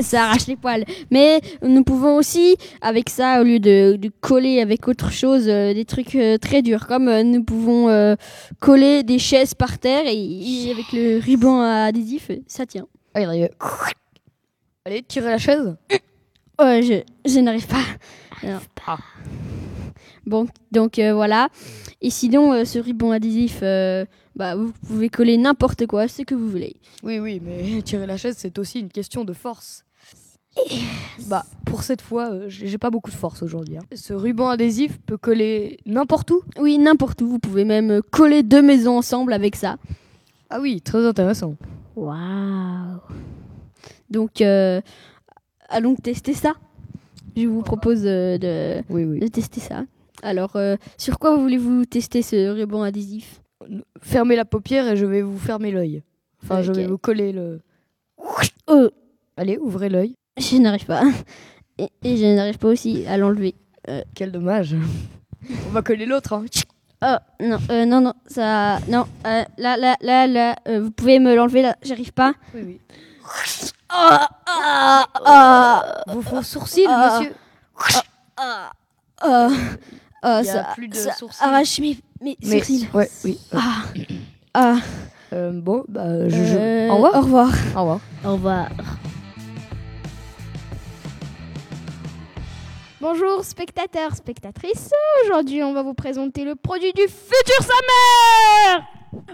Ça 0.02 0.24
arrache 0.24 0.48
les 0.48 0.56
poils. 0.56 0.84
Mais 1.10 1.40
nous 1.62 1.84
pouvons 1.84 2.16
aussi, 2.16 2.56
avec 2.80 3.08
ça, 3.08 3.40
au 3.40 3.44
lieu 3.44 3.60
de, 3.60 3.96
de 3.96 4.10
coller 4.20 4.60
avec 4.60 4.88
autre 4.88 5.12
chose, 5.12 5.44
euh, 5.46 5.72
des 5.72 5.84
trucs 5.84 6.16
euh, 6.16 6.36
très 6.36 6.60
durs, 6.60 6.88
comme 6.88 7.06
euh, 7.08 7.22
nous 7.22 7.44
pouvons 7.44 7.88
euh, 7.88 8.16
coller 8.58 9.04
des 9.04 9.20
chaises 9.20 9.54
par 9.54 9.78
terre 9.78 10.02
et, 10.06 10.16
et 10.16 10.72
avec 10.72 10.92
le 10.92 11.20
ruban 11.20 11.60
adhésif, 11.60 12.32
ça 12.48 12.66
tient. 12.66 12.86
Allez, 13.14 13.26
allez. 13.26 13.50
Allez, 14.84 15.02
tirez 15.02 15.30
la 15.30 15.38
chaise. 15.38 15.76
Oh, 16.58 16.64
je, 16.82 17.02
je 17.24 17.38
n'arrive 17.38 17.66
pas. 17.68 17.84
Non. 18.42 18.58
Bon, 20.26 20.46
donc 20.72 20.98
euh, 20.98 21.14
voilà. 21.14 21.48
Et 22.00 22.10
sinon, 22.10 22.52
euh, 22.52 22.64
ce 22.64 22.78
ruban 22.78 23.10
adhésif, 23.10 23.60
euh, 23.62 24.04
bah, 24.36 24.54
vous 24.56 24.72
pouvez 24.86 25.08
coller 25.08 25.36
n'importe 25.38 25.86
quoi, 25.86 26.08
ce 26.08 26.22
que 26.22 26.34
vous 26.34 26.48
voulez. 26.48 26.76
Oui, 27.02 27.18
oui, 27.18 27.40
mais 27.42 27.82
tirer 27.84 28.06
la 28.06 28.16
chaise, 28.16 28.36
c'est 28.38 28.58
aussi 28.58 28.80
une 28.80 28.90
question 28.90 29.24
de 29.24 29.32
force. 29.32 29.84
Bah, 31.28 31.44
pour 31.64 31.82
cette 31.84 32.02
fois, 32.02 32.30
euh, 32.32 32.44
j'ai 32.48 32.66
j'ai 32.66 32.76
pas 32.78 32.90
beaucoup 32.90 33.10
de 33.10 33.16
force 33.16 33.42
aujourd'hui. 33.42 33.76
hein. 33.78 33.82
Ce 33.94 34.12
ruban 34.12 34.48
adhésif 34.48 34.98
peut 35.06 35.16
coller 35.16 35.78
n'importe 35.86 36.30
où? 36.32 36.42
Oui, 36.58 36.76
n'importe 36.78 37.22
où. 37.22 37.28
Vous 37.28 37.38
pouvez 37.38 37.64
même 37.64 37.90
euh, 37.90 38.00
coller 38.10 38.42
deux 38.42 38.60
maisons 38.62 38.98
ensemble 38.98 39.32
avec 39.32 39.54
ça. 39.56 39.76
Ah 40.50 40.60
oui, 40.60 40.80
très 40.80 41.06
intéressant. 41.06 41.54
Waouh 41.96 42.98
Donc, 44.10 44.40
euh, 44.40 44.80
allons 45.68 45.94
tester 45.94 46.34
ça. 46.34 46.54
Je 47.36 47.46
vous 47.46 47.62
propose 47.62 48.02
euh, 48.04 48.36
de, 48.36 48.82
Oui, 48.90 49.04
oui. 49.04 49.20
de 49.20 49.28
tester 49.28 49.60
ça. 49.60 49.84
Alors, 50.22 50.56
euh, 50.56 50.76
sur 50.98 51.18
quoi 51.18 51.36
voulez-vous 51.36 51.84
tester 51.86 52.22
ce 52.22 52.50
ruban 52.50 52.82
adhésif? 52.82 53.40
Fermez 54.02 54.36
la 54.36 54.44
paupière 54.44 54.88
et 54.88 54.96
je 54.96 55.06
vais 55.06 55.22
vous 55.22 55.38
fermer 55.38 55.70
l'œil. 55.70 56.02
Enfin, 56.42 56.62
je 56.62 56.72
vais 56.72 56.86
vous 56.86 56.98
coller 56.98 57.32
le. 57.32 57.60
Oh, 58.66 58.88
Allez, 59.36 59.58
ouvrez 59.58 59.88
l'œil. 59.88 60.14
je 60.38 60.56
n'arrive 60.56 60.86
pas. 60.86 61.02
Et, 61.78 61.88
et 62.02 62.16
je 62.16 62.34
n'arrive 62.34 62.58
pas 62.58 62.68
aussi 62.68 63.06
à 63.06 63.16
l'enlever. 63.16 63.54
Quel 64.14 64.32
dommage. 64.32 64.76
On 65.68 65.70
va 65.70 65.82
coller 65.82 66.06
l'autre. 66.06 66.32
Hein. 66.34 66.44
Oh, 67.02 67.16
non, 67.42 67.56
euh, 67.70 67.86
non, 67.86 68.00
non, 68.02 68.12
ça. 68.26 68.78
Non, 68.88 69.06
euh, 69.26 69.42
là, 69.56 69.76
là, 69.78 69.96
là, 70.02 70.26
là, 70.26 70.56
euh, 70.68 70.80
vous 70.82 70.90
pouvez 70.90 71.18
me 71.18 71.34
l'enlever 71.34 71.62
là, 71.62 71.74
j'arrive 71.82 72.12
pas. 72.12 72.34
Oui, 72.54 72.60
oui. 72.66 72.80
Ah, 73.88 74.28
ah, 74.46 75.06
ah, 75.24 76.02
Vos 76.08 76.20
faux 76.20 76.42
sourcils, 76.42 76.84
Ah. 76.86 77.20
monsieur. 77.20 77.32
Ah, 80.22 80.28
ah, 80.28 80.36
ah, 80.36 80.40
Il 80.42 80.46
y 80.46 80.50
a 80.50 80.52
ça, 80.52 80.68
plus 80.74 80.88
de 80.88 80.94
ça 80.94 81.12
sourcils. 81.14 81.42
arrache 81.44 81.78
mes, 81.80 81.98
mes 82.20 82.36
Mais- 82.42 82.58
sourcils. 82.58 82.88
Ouais, 82.94 83.10
oui. 83.24 83.38
Ah, 83.52 83.82
ah, 84.54 84.76
Euh, 85.32 85.52
bon, 85.52 85.84
bah, 85.88 86.28
je. 86.28 86.34
je- 86.34 86.56
euh, 86.58 86.88
Au 86.90 86.96
revoir. 86.96 87.14
Au 87.16 87.20
revoir. 87.20 87.48
Au 87.76 87.80
revoir. 87.80 88.00
Au 88.24 88.32
revoir. 88.32 88.68
Bonjour 93.00 93.44
spectateurs, 93.44 94.14
spectatrices. 94.14 94.90
Aujourd'hui, 95.24 95.62
on 95.62 95.72
va 95.72 95.82
vous 95.82 95.94
présenter 95.94 96.44
le 96.44 96.54
produit 96.54 96.92
du 96.92 97.02
futur 97.02 97.60
Summer. 97.60 98.82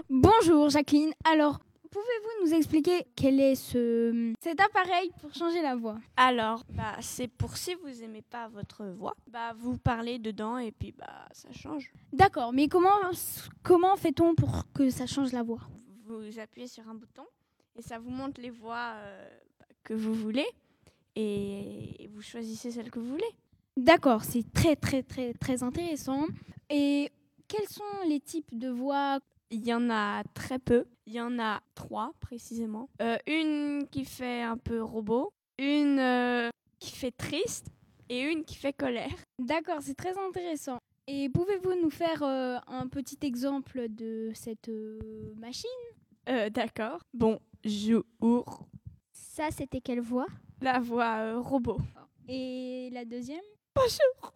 Bonjour 0.09 0.69
Jacqueline. 0.69 1.11
Alors, 1.29 1.59
pouvez-vous 1.97 2.45
nous 2.45 2.53
expliquer 2.53 3.07
quel 3.15 3.39
est 3.39 3.55
ce 3.55 4.33
cet 4.39 4.59
appareil 4.61 5.11
pour 5.19 5.33
changer 5.33 5.61
la 5.61 5.75
voix? 5.75 5.97
Alors, 6.15 6.63
bah, 6.69 6.95
c'est 7.01 7.27
pour 7.27 7.57
si 7.57 7.73
vous 7.75 8.03
aimez 8.03 8.21
pas 8.21 8.47
votre 8.49 8.85
voix, 8.85 9.15
bah, 9.27 9.53
vous 9.57 9.77
parlez 9.77 10.19
dedans 10.19 10.57
et 10.59 10.71
puis 10.71 10.91
bah, 10.91 11.27
ça 11.31 11.51
change. 11.51 11.91
D'accord, 12.13 12.53
mais 12.53 12.67
comment 12.67 12.99
comment 13.63 13.95
fait-on 13.95 14.35
pour 14.35 14.71
que 14.73 14.89
ça 14.89 15.07
change 15.07 15.31
la 15.31 15.41
voix? 15.43 15.61
Vous 16.05 16.39
appuyez 16.39 16.67
sur 16.67 16.87
un 16.87 16.93
bouton 16.93 17.25
et 17.75 17.81
ça 17.81 17.97
vous 17.97 18.11
montre 18.11 18.39
les 18.41 18.51
voix 18.51 18.93
euh, 18.97 19.27
que 19.83 19.93
vous 19.93 20.13
voulez 20.13 20.47
et 21.15 22.09
vous 22.13 22.21
choisissez 22.21 22.69
celle 22.71 22.91
que 22.91 22.99
vous 22.99 23.09
voulez. 23.09 23.33
D'accord, 23.75 24.23
c'est 24.23 24.45
très 24.53 24.75
très 24.75 25.01
très 25.01 25.33
très 25.33 25.63
intéressant. 25.63 26.27
Et 26.69 27.11
quels 27.47 27.67
sont 27.67 27.83
les 28.07 28.19
types 28.19 28.57
de 28.57 28.69
voix? 28.69 29.19
Il 29.49 29.65
y 29.65 29.73
en 29.73 29.89
a 29.89 30.23
très 30.33 30.59
peu. 30.59 30.85
Il 31.05 31.13
y 31.13 31.21
en 31.21 31.39
a 31.39 31.61
trois 31.73 32.11
précisément. 32.19 32.89
Euh, 33.01 33.17
une 33.27 33.87
qui 33.89 34.03
fait 34.03 34.41
un 34.41 34.57
peu 34.57 34.81
robot, 34.81 35.31
une 35.57 35.99
euh, 35.99 36.49
qui 36.79 36.91
fait 36.91 37.11
triste 37.11 37.67
et 38.09 38.21
une 38.21 38.43
qui 38.43 38.55
fait 38.55 38.73
colère. 38.73 39.15
D'accord, 39.39 39.77
c'est 39.81 39.95
très 39.95 40.17
intéressant. 40.17 40.79
Et 41.07 41.29
pouvez-vous 41.29 41.75
nous 41.81 41.89
faire 41.89 42.23
euh, 42.23 42.57
un 42.67 42.87
petit 42.87 43.19
exemple 43.21 43.87
de 43.87 44.31
cette 44.33 44.69
machine? 45.37 45.69
D'accord. 46.51 46.99
Bonjour. 47.13 48.67
Ça, 49.13 49.49
c'était 49.51 49.79
quelle 49.79 50.01
voix? 50.01 50.27
La 50.61 50.79
voix 50.79 51.39
robot. 51.39 51.77
Et 52.27 52.89
la 52.91 53.05
deuxième? 53.05 53.45
Bonjour. 53.73 54.33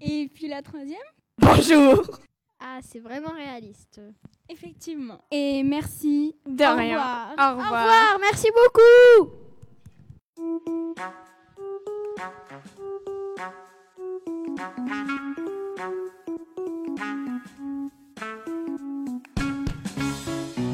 Et 0.00 0.30
puis 0.32 0.48
la 0.48 0.62
troisième? 0.62 0.98
Bonjour. 1.36 2.18
Ah, 2.64 2.78
c'est 2.80 3.00
vraiment 3.00 3.32
réaliste. 3.34 4.00
Effectivement. 4.48 5.20
Et 5.30 5.62
merci. 5.64 6.36
De 6.46 6.64
Au 6.64 6.76
rien. 6.76 6.98
revoir. 6.98 7.28
Au 7.32 7.50
revoir. 7.56 7.72
Au 7.72 7.82
revoir, 7.82 8.18
merci 8.20 8.48
beaucoup. 8.54 9.42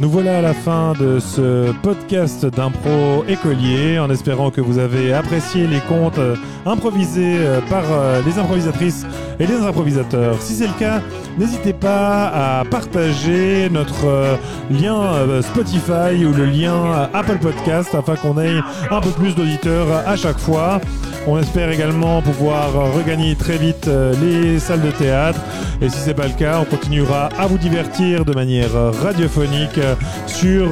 Nous 0.01 0.09
voilà 0.09 0.39
à 0.39 0.43
la 0.43 0.55
fin 0.55 0.93
de 0.93 1.19
ce 1.19 1.73
podcast 1.83 2.47
d'impro 2.47 3.25
écolier, 3.27 3.99
en 3.99 4.09
espérant 4.11 4.53
que 4.53 4.61
vous 4.61 4.79
avez 4.79 5.13
apprécié 5.13 5.67
les 5.67 5.81
contes 5.81 6.19
euh, 6.19 6.37
improvisés 6.67 7.39
euh, 7.39 7.61
par 7.69 7.83
euh, 7.91 8.23
les 8.25 8.39
improvisatrices 8.39 9.05
et 9.41 9.47
les 9.47 9.57
improvisateurs. 9.57 10.41
Si 10.41 10.55
c'est 10.55 10.69
le 10.69 10.79
cas, 10.79 11.03
n'hésitez 11.39 11.73
pas 11.73 12.61
à 12.61 12.65
partager 12.65 13.69
notre 13.71 14.07
euh, 14.07 14.37
lien 14.71 14.97
euh, 14.97 15.43
Spotify 15.43 16.25
ou 16.25 16.33
le 16.33 16.47
lien 16.47 16.75
euh, 16.75 17.07
Apple 17.15 17.39
Podcast 17.39 17.95
afin 17.95 18.17
qu'on 18.17 18.41
ait 18.41 18.59
un 18.91 19.01
peu 19.01 19.11
plus 19.11 19.35
d'auditeurs 19.35 19.87
à 20.07 20.17
chaque 20.17 20.39
fois. 20.39 20.81
On 21.27 21.39
espère 21.39 21.71
également 21.71 22.23
pouvoir 22.23 22.73
regagner 22.95 23.35
très 23.35 23.59
vite 23.59 23.91
les 24.23 24.59
salles 24.59 24.81
de 24.81 24.91
théâtre. 24.91 25.39
Et 25.83 25.91
si 25.91 25.99
c'est 25.99 26.15
pas 26.15 26.27
le 26.27 26.33
cas, 26.33 26.59
on 26.61 26.65
continuera 26.65 27.29
à 27.39 27.47
vous 27.47 27.59
divertir 27.59 28.25
de 28.25 28.33
manière 28.33 28.71
radiophonique 29.03 29.79
sur 30.27 30.71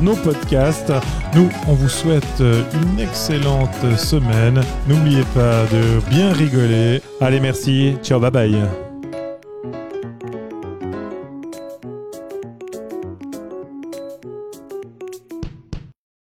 nos 0.00 0.14
podcasts. 0.14 0.92
Nous, 1.34 1.50
on 1.66 1.74
vous 1.74 1.90
souhaite 1.90 2.40
une 2.40 3.00
excellente 3.00 3.98
semaine. 3.98 4.62
N'oubliez 4.86 5.24
pas 5.34 5.64
de 5.70 6.00
bien 6.08 6.32
rigoler. 6.32 7.02
Allez, 7.20 7.40
merci. 7.40 7.96
Ciao, 8.02 8.18
bye 8.18 8.30
bye. 8.30 8.87